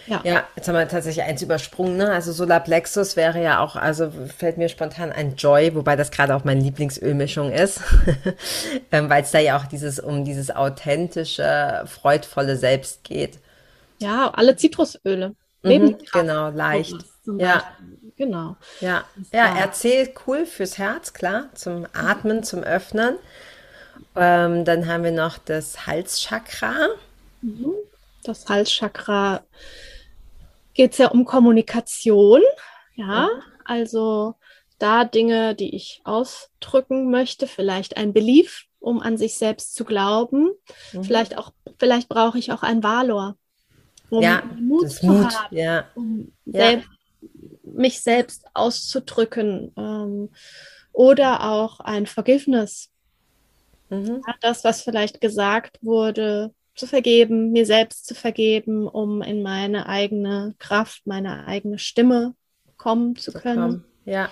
Ja. 0.06 0.20
ja, 0.24 0.44
jetzt 0.54 0.68
haben 0.68 0.74
wir 0.74 0.86
tatsächlich 0.88 1.24
eins 1.24 1.40
übersprungen. 1.42 1.96
Ne? 1.96 2.12
Also 2.12 2.32
Solarplexus 2.32 3.16
wäre 3.16 3.42
ja 3.42 3.60
auch, 3.60 3.76
also 3.76 4.10
fällt 4.36 4.58
mir 4.58 4.68
spontan 4.68 5.12
ein 5.12 5.36
Joy, 5.36 5.74
wobei 5.74 5.96
das 5.96 6.10
gerade 6.10 6.34
auch 6.34 6.44
meine 6.44 6.60
Lieblingsölmischung 6.60 7.50
ist, 7.50 7.80
ähm, 8.92 9.08
weil 9.08 9.22
es 9.22 9.30
da 9.30 9.38
ja 9.38 9.56
auch 9.56 9.66
dieses 9.66 9.98
um 10.00 10.24
dieses 10.24 10.50
authentische, 10.50 11.84
freudvolle 11.86 12.56
Selbst 12.56 13.04
geht. 13.04 13.38
Ja, 14.00 14.30
alle 14.34 14.56
Zitrusöle. 14.56 15.34
Mhm, 15.62 15.96
genau, 16.12 16.50
leicht. 16.50 16.96
Ja. 17.38 17.62
Genau. 18.16 18.56
Ja, 18.80 19.04
ja, 19.32 19.58
erzählt 19.58 20.12
cool 20.26 20.46
fürs 20.46 20.78
Herz, 20.78 21.14
klar, 21.14 21.48
zum 21.54 21.84
Atmen, 21.94 22.44
zum 22.44 22.62
Öffnen. 22.62 23.16
Ähm, 24.14 24.64
dann 24.64 24.86
haben 24.86 25.02
wir 25.02 25.10
noch 25.10 25.38
das 25.38 25.86
Halschakra. 25.86 26.90
Mhm. 27.42 27.72
Das 28.22 28.46
Halschakra 28.46 29.42
geht 30.74 30.92
es 30.92 30.98
ja 30.98 31.08
um 31.08 31.24
Kommunikation. 31.24 32.42
Ja, 32.94 33.24
mhm. 33.26 33.42
also 33.64 34.34
da 34.78 35.04
Dinge, 35.04 35.54
die 35.54 35.74
ich 35.74 36.00
ausdrücken 36.04 37.10
möchte, 37.10 37.46
vielleicht 37.46 37.96
ein 37.96 38.12
Belief, 38.12 38.66
um 38.80 39.00
an 39.00 39.16
sich 39.16 39.36
selbst 39.36 39.74
zu 39.74 39.84
glauben. 39.84 40.50
Mhm. 40.92 41.04
Vielleicht 41.04 41.38
auch, 41.38 41.52
vielleicht 41.78 42.08
brauche 42.08 42.38
ich 42.38 42.52
auch 42.52 42.62
ein 42.62 42.82
Valor, 42.82 43.36
um 44.10 44.22
ja, 44.22 44.42
Mut 44.58 44.90
zu 44.90 45.06
Mut. 45.06 45.34
haben, 45.34 45.56
ja. 45.56 45.88
um 45.94 46.32
ja. 46.44 46.60
Selbst, 46.60 46.88
mich 47.62 48.00
selbst 48.02 48.44
auszudrücken. 48.52 49.72
Ähm, 49.76 50.30
oder 50.94 51.42
auch 51.50 51.80
ein 51.80 52.06
Forgiveness. 52.06 52.90
Mhm. 53.90 54.22
Das, 54.40 54.64
was 54.64 54.82
vielleicht 54.82 55.20
gesagt 55.20 55.78
wurde, 55.82 56.54
zu 56.74 56.86
vergeben, 56.86 57.52
mir 57.52 57.66
selbst 57.66 58.06
zu 58.06 58.14
vergeben, 58.14 58.88
um 58.88 59.22
in 59.22 59.42
meine 59.42 59.88
eigene 59.88 60.54
Kraft, 60.58 61.06
meine 61.06 61.46
eigene 61.46 61.78
Stimme 61.78 62.34
kommen 62.76 63.16
zu 63.16 63.32
können. 63.32 63.84
Ja. 64.04 64.28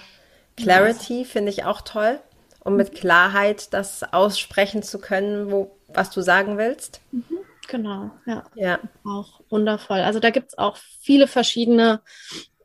Clarity 0.57 1.21
ja. 1.21 1.25
finde 1.25 1.51
ich 1.51 1.65
auch 1.65 1.81
toll, 1.83 2.21
um 2.61 2.77
mit 2.77 2.95
Klarheit 2.95 3.73
das 3.73 4.03
aussprechen 4.13 4.83
zu 4.83 4.99
können, 4.99 5.51
wo, 5.51 5.77
was 5.89 6.11
du 6.11 6.21
sagen 6.21 6.59
willst. 6.59 7.01
Mhm. 7.13 7.39
Genau, 7.69 8.11
ja. 8.27 8.45
Ja. 8.55 8.81
Auch 9.05 9.41
wundervoll. 9.49 10.01
Also 10.01 10.21
da 10.21 10.31
gibt 10.31 10.49
es 10.49 10.59
auch 10.59 10.77
viele 11.01 11.27
verschiedene 11.27 12.03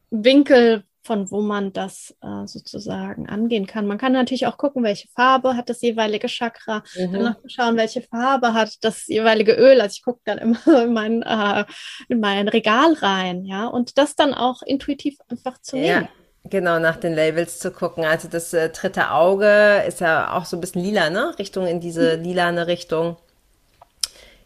Winkel, 0.09 0.83
von 1.07 1.31
wo 1.31 1.41
man 1.41 1.71
das 1.71 2.13
äh, 2.21 2.45
sozusagen 2.45 3.27
angehen 3.27 3.65
kann. 3.65 3.87
Man 3.87 3.97
kann 3.97 4.11
natürlich 4.11 4.45
auch 4.45 4.57
gucken, 4.57 4.83
welche 4.83 5.07
Farbe 5.07 5.55
hat 5.55 5.69
das 5.69 5.81
jeweilige 5.81 6.27
Chakra, 6.27 6.83
mhm. 6.95 7.13
dann 7.13 7.23
noch 7.23 7.35
schauen, 7.47 7.77
welche 7.77 8.01
Farbe 8.01 8.53
hat 8.53 8.75
das 8.81 9.07
jeweilige 9.07 9.53
Öl. 9.53 9.79
Also 9.79 9.95
ich 9.95 10.03
gucke 10.03 10.19
dann 10.25 10.37
immer 10.37 10.59
in 10.83 10.93
mein, 10.93 11.23
äh, 11.23 11.63
in 12.09 12.19
mein 12.19 12.49
Regal 12.49 12.93
rein, 12.93 13.45
ja, 13.45 13.67
und 13.67 13.97
das 13.97 14.15
dann 14.15 14.33
auch 14.33 14.61
intuitiv 14.61 15.17
einfach 15.29 15.59
zu 15.61 15.77
nehmen. 15.77 16.03
Ja. 16.03 16.09
Genau, 16.49 16.79
nach 16.79 16.95
den 16.95 17.13
Labels 17.13 17.59
zu 17.59 17.71
gucken. 17.71 18.05
Also 18.05 18.27
das 18.27 18.53
äh, 18.53 18.69
dritte 18.69 19.11
Auge 19.11 19.83
ist 19.85 19.99
ja 19.99 20.33
auch 20.33 20.45
so 20.45 20.55
ein 20.55 20.61
bisschen 20.61 20.81
lila, 20.81 21.09
ne? 21.09 21.37
Richtung 21.39 21.67
in 21.67 21.81
diese 21.81 22.17
mhm. 22.17 22.23
lilane 22.23 22.67
Richtung. 22.67 23.17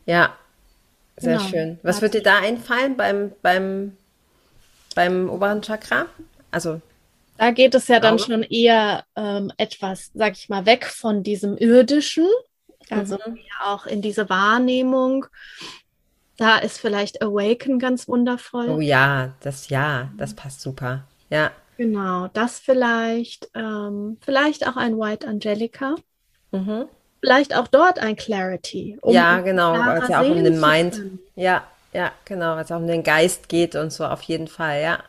Ja, 0.05 0.35
sehr 1.17 1.37
genau. 1.37 1.49
schön. 1.49 1.79
Was 1.83 2.01
wird 2.01 2.15
dir 2.15 2.23
da 2.23 2.39
einfallen 2.39 2.97
beim, 2.97 3.31
beim, 3.43 3.97
beim 4.95 5.29
oberen 5.29 5.61
Chakra? 5.61 6.07
Also 6.51 6.81
da 7.37 7.49
geht 7.49 7.73
es 7.73 7.87
ja 7.87 7.99
dann 7.99 8.19
schon 8.19 8.43
eher 8.43 9.03
ähm, 9.15 9.51
etwas, 9.57 10.11
sag 10.13 10.33
ich 10.33 10.47
mal, 10.47 10.67
weg 10.67 10.85
von 10.85 11.23
diesem 11.23 11.57
irdischen, 11.57 12.27
also 12.91 13.15
mhm. 13.15 13.39
auch 13.63 13.87
in 13.87 14.03
diese 14.03 14.29
Wahrnehmung. 14.29 15.25
Da 16.37 16.59
ist 16.59 16.79
vielleicht 16.79 17.21
Awaken 17.23 17.79
ganz 17.79 18.07
wundervoll. 18.07 18.69
Oh 18.69 18.79
ja, 18.79 19.33
das 19.41 19.69
ja, 19.69 20.11
das 20.17 20.35
passt 20.35 20.61
super. 20.61 21.05
Ja. 21.31 21.51
Genau, 21.77 22.27
das 22.27 22.59
vielleicht, 22.59 23.49
ähm, 23.55 24.17
vielleicht 24.21 24.67
auch 24.67 24.77
ein 24.77 24.99
White 24.99 25.27
Angelica. 25.27 25.95
Mhm. 26.51 26.85
Vielleicht 27.21 27.55
auch 27.55 27.67
dort 27.67 27.97
ein 27.97 28.15
Clarity. 28.15 28.99
Um 29.01 29.15
ja, 29.15 29.39
genau, 29.39 29.73
weil 29.73 30.03
es 30.03 30.09
ja 30.09 30.21
auch 30.21 30.29
um 30.29 30.43
den 30.43 30.59
Mind. 30.59 31.01
Ja, 31.35 31.63
ja, 31.91 32.11
genau, 32.25 32.55
weil 32.55 32.65
es 32.65 32.71
auch 32.71 32.77
um 32.77 32.87
den 32.87 33.01
Geist 33.03 33.49
geht 33.49 33.75
und 33.75 33.91
so 33.91 34.05
auf 34.05 34.21
jeden 34.21 34.47
Fall, 34.47 34.81
ja. 34.81 34.99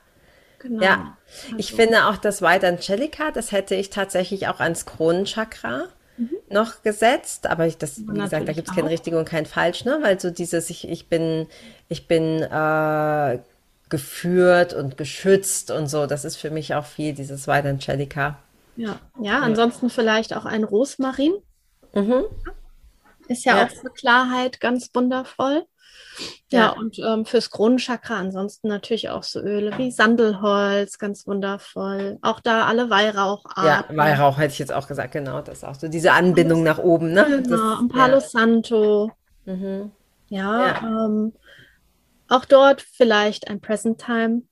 Genau. 0.63 0.83
Ja, 0.83 1.17
also. 1.45 1.57
ich 1.59 1.73
finde 1.73 2.07
auch 2.07 2.17
das 2.17 2.41
White 2.41 2.67
Angelica, 2.67 3.33
das 3.33 3.51
hätte 3.51 3.75
ich 3.75 3.91
tatsächlich 3.91 4.47
auch 4.47 4.61
ans 4.61 4.87
Kronenchakra 4.87 5.89
mhm. 6.17 6.31
noch 6.49 6.83
gesetzt, 6.83 7.49
aber 7.49 7.67
ich, 7.67 7.79
das, 7.79 7.99
wie 7.99 8.21
gesagt, 8.21 8.47
da 8.47 8.53
gibt 8.53 8.69
es 8.69 8.75
kein 8.75 8.87
richtig 8.87 9.15
und 9.15 9.25
kein 9.25 9.45
falsch, 9.45 9.85
ne? 9.85 9.99
Weil 10.03 10.21
so 10.21 10.31
dieses, 10.31 10.71
ich, 10.71 10.89
ich 10.89 11.09
bin, 11.09 11.49
ich 11.89 12.07
bin 12.07 12.43
äh, 12.43 13.39
geführt 13.89 14.73
und 14.73 14.97
geschützt 14.97 15.73
und 15.73 15.89
so, 15.89 16.07
das 16.07 16.25
ist 16.25 16.37
für 16.37 16.51
mich 16.51 16.75
auch 16.75 16.87
viel, 16.87 17.13
dieses 17.13 17.49
White 17.49 17.69
Angelica. 17.69 18.39
Ja, 18.77 19.01
ja, 19.21 19.41
ansonsten 19.41 19.87
ja. 19.87 19.93
vielleicht 19.93 20.35
auch 20.35 20.45
ein 20.45 20.63
Rosmarin. 20.63 21.35
Mhm. 21.93 22.25
Ist 23.27 23.45
ja, 23.45 23.57
ja, 23.57 23.67
auch 23.67 23.71
für 23.71 23.91
Klarheit 23.91 24.61
ganz 24.61 24.91
wundervoll. 24.95 25.67
Ja, 26.51 26.59
ja 26.59 26.71
und 26.71 26.99
ähm, 26.99 27.25
fürs 27.25 27.51
Kronenchakra 27.51 28.17
ansonsten 28.19 28.69
natürlich 28.69 29.11
auch 29.11 29.23
so 29.23 29.41
Öle 29.41 29.77
wie 29.79 29.91
Sandelholz, 29.91 30.99
ganz 30.99 31.27
wundervoll. 31.27 32.19
Auch 32.23 32.41
da 32.41 32.67
alle 32.67 32.91
Weihraucharten. 32.91 33.97
Ja, 33.97 34.03
Weihrauch 34.03 34.39
hätte 34.39 34.53
ich 34.53 34.59
jetzt 34.59 34.73
auch 34.73 34.87
gesagt, 34.87 35.13
genau. 35.13 35.41
Das 35.41 35.59
ist 35.59 35.65
auch 35.65 35.75
so 35.75 35.89
diese 35.89 36.13
Anbindung 36.13 36.63
nach 36.63 36.79
oben, 36.79 37.13
ne? 37.13 37.43
Genau, 37.43 37.79
und 37.79 37.89
Palo 37.89 38.15
ja. 38.15 38.21
Santo. 38.21 39.11
Mhm. 39.45 39.91
Ja, 40.29 40.67
ja. 40.67 41.07
Ähm, 41.07 41.33
auch 42.29 42.45
dort 42.45 42.81
vielleicht 42.81 43.49
ein 43.49 43.61
Present 43.61 44.01
Time. 44.01 44.43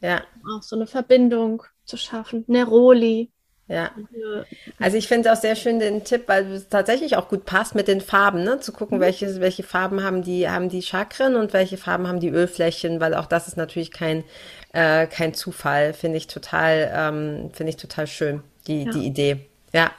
Ja. 0.00 0.22
Auch 0.48 0.62
so 0.62 0.76
eine 0.76 0.86
Verbindung 0.86 1.62
zu 1.84 1.96
schaffen. 1.96 2.44
Neroli. 2.46 3.30
Ja. 3.68 3.90
Also 4.78 4.96
ich 4.96 5.08
finde 5.08 5.32
auch 5.32 5.36
sehr 5.36 5.56
schön 5.56 5.78
den 5.78 6.04
Tipp, 6.04 6.24
weil 6.26 6.52
es 6.52 6.68
tatsächlich 6.68 7.16
auch 7.16 7.28
gut 7.28 7.44
passt 7.44 7.74
mit 7.74 7.88
den 7.88 8.00
Farben, 8.00 8.42
ne? 8.44 8.60
Zu 8.60 8.72
gucken, 8.72 8.98
mhm. 8.98 9.02
welche, 9.02 9.40
welche 9.40 9.62
Farben 9.62 10.02
haben 10.02 10.22
die, 10.22 10.48
haben 10.48 10.68
die 10.68 10.82
Chakren 10.82 11.36
und 11.36 11.52
welche 11.52 11.78
Farben 11.78 12.06
haben 12.06 12.20
die 12.20 12.28
Ölflächen, 12.28 13.00
weil 13.00 13.14
auch 13.14 13.26
das 13.26 13.48
ist 13.48 13.56
natürlich 13.56 13.90
kein, 13.90 14.24
äh, 14.72 15.06
kein 15.06 15.32
Zufall, 15.32 15.94
finde 15.94 16.18
ich 16.18 16.26
total, 16.26 16.92
ähm, 16.94 17.50
finde 17.52 17.70
ich 17.70 17.76
total 17.76 18.06
schön, 18.06 18.42
die, 18.66 18.84
ja. 18.84 18.90
die 18.90 19.06
Idee. 19.06 19.46
Ja. 19.72 19.90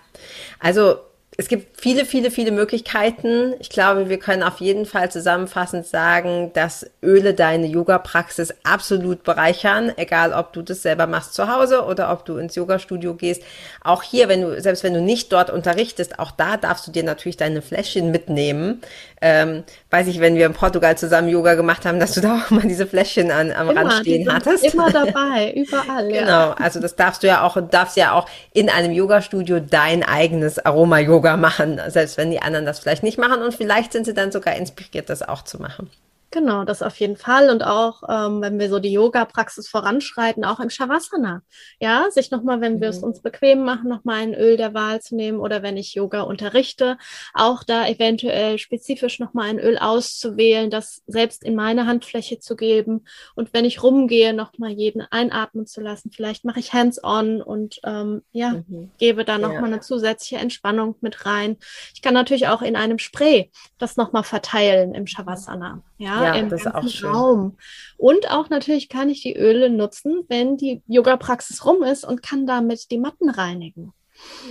Also 0.60 1.00
es 1.36 1.48
gibt 1.48 1.82
viele, 1.82 2.06
viele, 2.06 2.30
viele 2.30 2.52
Möglichkeiten. 2.52 3.56
Ich 3.60 3.70
glaube, 3.70 4.08
wir 4.08 4.20
können 4.20 4.44
auf 4.44 4.60
jeden 4.60 4.86
Fall 4.86 5.10
zusammenfassend 5.10 5.88
sagen, 5.88 6.52
dass 6.54 6.86
Öle 7.02 7.34
deine 7.34 7.66
Yoga-Praxis 7.66 8.54
absolut 8.64 9.24
bereichern, 9.24 9.92
egal 9.98 10.32
ob 10.32 10.54
du 10.54 10.62
das 10.62 10.84
selber 10.84 11.08
machst 11.08 11.34
zu 11.34 11.52
Hause 11.52 11.86
oder 11.86 12.12
ob 12.12 12.26
du 12.26 12.38
ins 12.38 12.56
Yoga-Studio 12.56 13.16
gehst. 13.16 13.42
Auch 13.84 14.04
hier, 14.04 14.30
wenn 14.30 14.42
du, 14.42 14.62
selbst 14.62 14.84
wenn 14.84 14.94
du 14.94 15.02
nicht 15.02 15.34
dort 15.34 15.50
unterrichtest, 15.50 16.20
auch 16.20 16.32
da 16.32 16.58
darfst 16.58 16.86
du 16.86 16.92
dir 16.92 17.04
natürlich 17.04 17.38
deine 17.38 17.64
Fläschchen 17.64 18.12
mitnehmen. 18.12 18.82
Ähm, 19.22 19.64
weiß 19.90 20.08
ich, 20.08 20.20
wenn 20.20 20.36
wir 20.36 20.46
in 20.46 20.54
Portugal 20.54 20.98
zusammen 20.98 21.30
Yoga 21.30 21.56
gemacht 21.56 21.86
haben, 21.86 22.00
dass 22.00 22.14
du 22.14 22.22
da 22.22 22.36
auch 22.36 22.52
mal 22.52 22.62
diese 22.68 22.86
Fläschchen 22.86 23.32
an, 23.32 23.52
am 23.52 23.70
immer, 23.70 23.82
Rand 23.82 23.94
stehen 23.94 24.32
hattest. 24.32 24.66
Immer 24.66 24.92
dabei, 24.92 25.54
überall. 25.56 26.12
Ja. 26.12 26.22
Genau, 26.22 26.52
also 26.52 26.80
das 26.80 26.96
darfst 26.96 27.24
du 27.24 27.28
ja 27.28 27.42
auch, 27.42 27.58
darfst 27.72 27.98
ja 27.98 28.12
auch 28.12 28.28
in 28.54 28.70
einem 28.70 28.92
Yoga-Studio 28.92 29.60
dein 29.60 30.04
eigenes 30.04 30.64
Aroma-Yoga 30.64 31.23
Yoga 31.24 31.38
machen, 31.38 31.80
selbst 31.88 32.18
wenn 32.18 32.32
die 32.32 32.42
anderen 32.42 32.66
das 32.66 32.80
vielleicht 32.80 33.04
nicht 33.04 33.18
machen. 33.18 33.42
Und 33.42 33.56
vielleicht 33.56 33.94
sind 33.94 34.06
sie 34.06 34.14
dann 34.14 34.32
sogar 34.32 34.56
inspiriert, 34.56 35.10
das 35.10 35.22
auch 35.22 35.44
zu 35.44 35.62
machen. 35.62 35.90
Genau, 36.34 36.64
das 36.64 36.82
auf 36.82 37.00
jeden 37.00 37.16
Fall. 37.16 37.52
Und 37.52 37.64
auch, 37.64 38.02
ähm, 38.10 38.42
wenn 38.42 38.58
wir 38.58 38.68
so 38.68 38.80
die 38.80 38.92
Yoga-Praxis 38.92 39.70
voranschreiten, 39.70 40.44
auch 40.44 40.60
im 40.60 40.72
Shavasana. 40.72 41.44
Ja, 41.80 42.10
sich 42.10 42.32
nochmal, 42.32 42.60
wenn 42.60 42.78
mhm. 42.78 42.82
wir 42.82 42.90
es 42.90 43.02
mhm. 43.02 43.10
uns 43.10 43.22
bequem 43.22 43.64
machen, 43.64 43.88
nochmal 43.88 44.24
ein 44.24 44.34
Öl 44.34 44.58
der 44.58 44.74
Wahl 44.74 45.00
zu 45.00 45.16
nehmen 45.16 45.40
oder 45.40 45.62
wenn 45.62 45.78
ich 45.78 45.94
Yoga 45.94 46.22
unterrichte, 46.22 46.98
auch 47.36 47.64
da 47.64 47.88
eventuell 47.88 48.58
spezifisch 48.58 49.20
nochmal 49.20 49.48
ein 49.48 49.60
Öl 49.60 49.78
auszuwählen, 49.78 50.72
das 50.72 51.04
selbst 51.06 51.44
in 51.44 51.54
meine 51.54 51.86
Handfläche 51.86 52.40
zu 52.40 52.56
geben. 52.56 53.06
Und 53.36 53.54
wenn 53.54 53.64
ich 53.64 53.84
rumgehe, 53.84 54.34
nochmal 54.34 54.72
jeden 54.72 55.04
einatmen 55.04 55.68
zu 55.68 55.82
lassen. 55.82 56.10
Vielleicht 56.10 56.46
mache 56.46 56.60
ich 56.60 56.74
Hands-on 56.74 57.44
und 57.44 57.80
ähm, 57.84 58.24
ja, 58.32 58.64
mhm. 58.68 58.90
gebe 58.98 59.24
da 59.24 59.38
nochmal 59.38 59.60
ja. 59.60 59.68
eine 59.68 59.82
zusätzliche 59.82 60.38
Entspannung 60.38 60.96
mit 61.00 61.28
rein. 61.28 61.58
Ich 61.94 62.02
kann 62.02 62.16
natürlich 62.16 62.48
auch 62.48 62.64
in 62.64 62.76
einem 62.76 62.98
Spray 62.98 63.52
das 63.78 63.98
nochmal 63.98 64.24
verteilen 64.24 64.96
im 64.96 65.06
Shavasana 65.06 65.84
ja, 66.04 66.23
ja 66.23 66.23
im 66.32 66.50
das 66.50 66.64
ganzen 66.64 66.88
ist 66.88 67.04
auch 67.06 67.14
Raum. 67.14 67.58
Und 67.98 68.32
auch 68.32 68.50
natürlich 68.50 68.90
kann 68.90 69.10
ich 69.10 69.22
die 69.22 69.36
Öle 69.36 69.70
nutzen, 69.70 70.24
wenn 70.28 70.58
die 70.58 70.82
Yoga-Praxis 70.88 71.66
rum 71.66 71.84
ist 71.84 72.04
und 72.06 72.24
kann 72.24 72.48
damit 72.48 72.92
die 72.92 72.98
Matten 72.98 73.30
reinigen. 73.30 73.94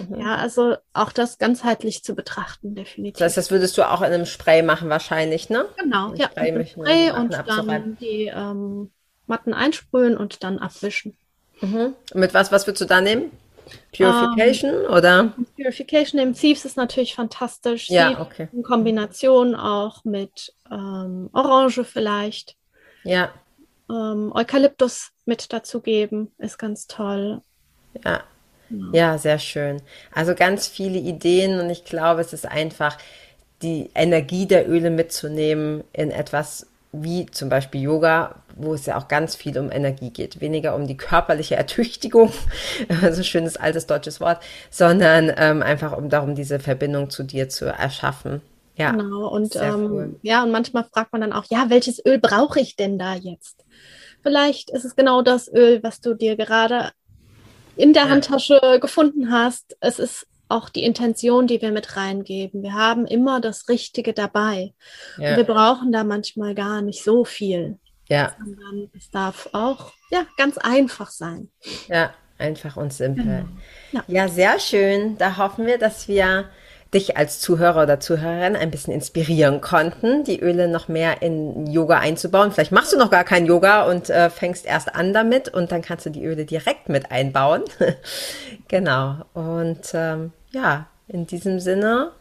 Mhm. 0.09 0.21
Ja, 0.21 0.37
also 0.37 0.77
auch 0.93 1.13
das 1.13 1.39
ganzheitlich 1.39 2.03
zu 2.03 2.15
betrachten, 2.15 2.75
definitiv. 2.75 3.19
Das 3.19 3.25
heißt, 3.25 3.37
das 3.37 3.51
würdest 3.51 3.79
du 3.79 3.89
auch 3.89 4.01
in 4.01 4.13
einem 4.13 4.27
Spray 4.27 4.63
machen 4.63 4.89
wahrscheinlich, 4.89 5.51
ne? 5.51 5.67
Genau, 5.79 6.13
ja, 6.15 6.29
Spray, 6.31 6.53
mit 6.53 6.69
Spray 6.69 7.11
und 7.11 7.33
dann 7.33 7.97
die 7.99 8.31
ähm, 8.35 8.91
Matten 9.27 9.55
einsprühen 9.55 10.17
und 10.17 10.43
dann 10.43 10.59
abwischen. 10.59 11.17
Mhm. 11.61 11.95
Mit 12.15 12.35
was, 12.35 12.53
was 12.53 12.67
würdest 12.67 12.83
du 12.83 12.87
da 12.87 13.01
nehmen? 13.01 13.31
Purification 13.97 14.71
um, 14.71 14.85
ähm, 14.85 14.93
oder? 14.93 15.33
Purification 15.57 16.21
im 16.21 16.35
Thieves 16.35 16.65
ist 16.65 16.77
natürlich 16.77 17.15
fantastisch. 17.15 17.89
Ja, 17.89 18.21
okay. 18.21 18.49
In 18.53 18.63
Kombination 18.63 19.55
auch 19.55 20.05
mit 20.05 20.55
ähm, 20.71 21.31
Orange 21.33 21.85
vielleicht. 21.85 22.57
Ja. 23.05 23.33
Ähm, 23.91 24.33
Eukalyptus 24.35 25.11
mit 25.25 25.53
dazugeben 25.53 26.33
ist 26.39 26.59
ganz 26.59 26.87
toll. 26.87 27.43
Ja. 28.05 28.23
ja. 28.71 28.91
Ja, 28.93 29.19
sehr 29.19 29.39
schön. 29.39 29.83
Also 30.13 30.35
ganz 30.35 30.67
viele 30.67 30.99
Ideen 30.99 31.61
und 31.61 31.71
ich 31.71 31.85
glaube, 31.85 32.21
es 32.21 32.33
ist 32.33 32.47
einfach 32.47 32.97
die 33.63 33.91
Energie 33.95 34.47
der 34.47 34.69
Öle 34.69 34.91
mitzunehmen 34.91 35.85
in 35.93 36.11
etwas 36.11 36.67
wie 36.93 37.27
zum 37.27 37.49
Beispiel 37.49 37.81
Yoga, 37.81 38.37
wo 38.55 38.75
es 38.75 38.85
ja 38.85 38.99
auch 38.99 39.09
ganz 39.09 39.35
viel 39.35 39.59
um 39.59 39.71
Energie 39.71 40.11
geht. 40.11 40.41
Weniger 40.41 40.75
um 40.75 40.87
die 40.87 40.97
körperliche 40.97 41.57
Ertüchtigung, 41.57 42.33
also 43.03 43.23
schönes 43.23 43.57
altes 43.57 43.87
deutsches 43.87 44.21
Wort, 44.21 44.43
sondern 44.71 45.33
ähm, 45.37 45.63
einfach 45.63 45.97
um 45.97 46.11
darum, 46.11 46.35
diese 46.35 46.59
Verbindung 46.61 47.09
zu 47.09 47.23
dir 47.23 47.49
zu 47.49 47.65
erschaffen. 47.67 48.43
Ja, 48.77 48.91
genau. 48.91 49.29
Und 49.29 49.57
ähm, 49.57 49.91
cool. 49.91 50.17
ja, 50.23 50.43
und 50.43 50.51
manchmal 50.51 50.85
fragt 50.85 51.13
man 51.13 51.21
dann 51.23 51.33
auch, 51.33 51.45
ja, 51.51 51.67
welches 51.69 52.05
Öl 52.05 52.19
brauche 52.19 52.61
ich 52.61 52.77
denn 52.77 52.99
da 52.99 53.15
jetzt? 53.15 53.65
Vielleicht 54.23 54.71
ist 54.71 54.85
es 54.85 54.95
genau 54.95 55.23
das 55.23 55.53
Öl, 55.53 55.83
was 55.83 56.01
du 56.01 56.15
dir 56.15 56.37
gerade 56.37 56.91
in 57.77 57.93
der 57.93 58.05
ja. 58.05 58.09
Handtasche 58.11 58.79
gefunden 58.81 59.33
hast. 59.33 59.77
Es 59.81 59.99
ist 59.99 60.27
auch 60.53 60.69
die 60.69 60.85
Intention, 60.85 61.47
die 61.47 61.61
wir 61.61 61.73
mit 61.73 61.97
reingeben. 61.97 62.63
Wir 62.63 62.75
haben 62.75 63.07
immer 63.07 63.41
das 63.41 63.69
Richtige 63.69 64.13
dabei. 64.13 64.75
Ja. 65.19 65.31
Und 65.31 65.37
wir 65.39 65.45
brauchen 65.45 65.93
da 65.93 66.05
manchmal 66.05 66.55
gar 66.55 66.83
nicht 66.83 67.03
so 67.03 67.25
viel. 67.25 67.79
Ja. 68.09 68.35
Sondern 68.39 68.91
es 68.97 69.11
darf 69.11 69.49
auch 69.53 69.93
ja, 70.11 70.27
ganz 70.37 70.59
einfach 70.59 71.11
sein. 71.11 71.49
Ja, 71.89 72.13
einfach 72.39 72.77
und 72.77 72.93
simpel. 72.93 73.25
Genau. 73.25 73.45
Ja. 73.93 74.05
ja, 74.07 74.29
sehr 74.29 74.59
schön. 74.59 75.17
Da 75.19 75.37
hoffen 75.39 75.67
wir, 75.67 75.79
dass 75.79 76.09
wir 76.09 76.51
dich 76.93 77.17
als 77.17 77.41
Zuhörer 77.41 77.85
oder 77.85 78.01
Zuhörerin 78.01 78.55
ein 78.55 78.71
bisschen 78.71 78.93
inspirieren 78.93 79.63
konnten, 79.63 80.25
die 80.25 80.41
Öle 80.41 80.69
noch 80.69 80.89
mehr 80.89 81.23
in 81.23 81.67
Yoga 81.67 81.99
einzubauen. 81.99 82.53
Vielleicht 82.53 82.73
machst 82.73 82.93
du 82.93 82.99
noch 82.99 83.11
gar 83.11 83.25
kein 83.25 83.47
Yoga 83.47 83.85
und 83.85 84.11
äh, 84.11 84.29
fängst 84.29 84.67
erst 84.67 84.95
an 84.95 85.15
damit 85.15 85.49
und 85.49 85.73
dann 85.73 85.81
kannst 85.81 86.05
du 86.05 86.11
die 86.11 86.25
Öle 86.25 86.45
direkt 86.45 86.91
mit 86.91 87.11
einbauen. 87.11 87.63
genau. 88.69 89.25
Und 89.33 89.81
ähm, 89.95 90.33
ja, 90.53 90.87
in 91.09 91.27
diesem 91.27 91.61
Sinne 91.61 92.13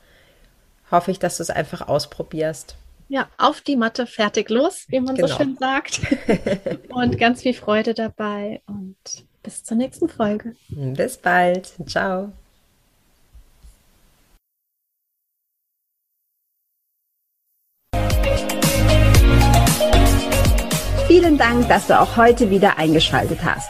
hoffe 0.90 1.12
ich, 1.12 1.20
dass 1.20 1.38
du 1.38 1.44
es 1.44 1.50
einfach 1.50 1.88
ausprobierst. 1.88 2.76
Ja, 3.08 3.28
auf 3.38 3.62
die 3.62 3.76
Matte, 3.76 4.08
fertig 4.08 4.50
los, 4.50 4.86
wie 4.88 5.02
man 5.02 5.16
genau. 5.16 5.28
so 5.28 5.36
schön 5.36 5.58
sagt. 5.58 6.00
und 6.90 7.18
ganz 7.18 7.42
viel 7.42 7.54
Freude 7.54 7.94
dabei 7.94 8.62
und 8.68 8.96
bis 9.44 9.64
zur 9.64 9.78
nächsten 9.78 10.08
Folge. 10.08 10.56
Bis 10.70 11.18
bald. 11.18 11.74
Ciao. 11.88 12.32
Vielen 21.08 21.38
Dank, 21.38 21.68
dass 21.68 21.88
du 21.88 22.00
auch 22.00 22.16
heute 22.16 22.50
wieder 22.50 22.78
eingeschaltet 22.78 23.40
hast. 23.44 23.70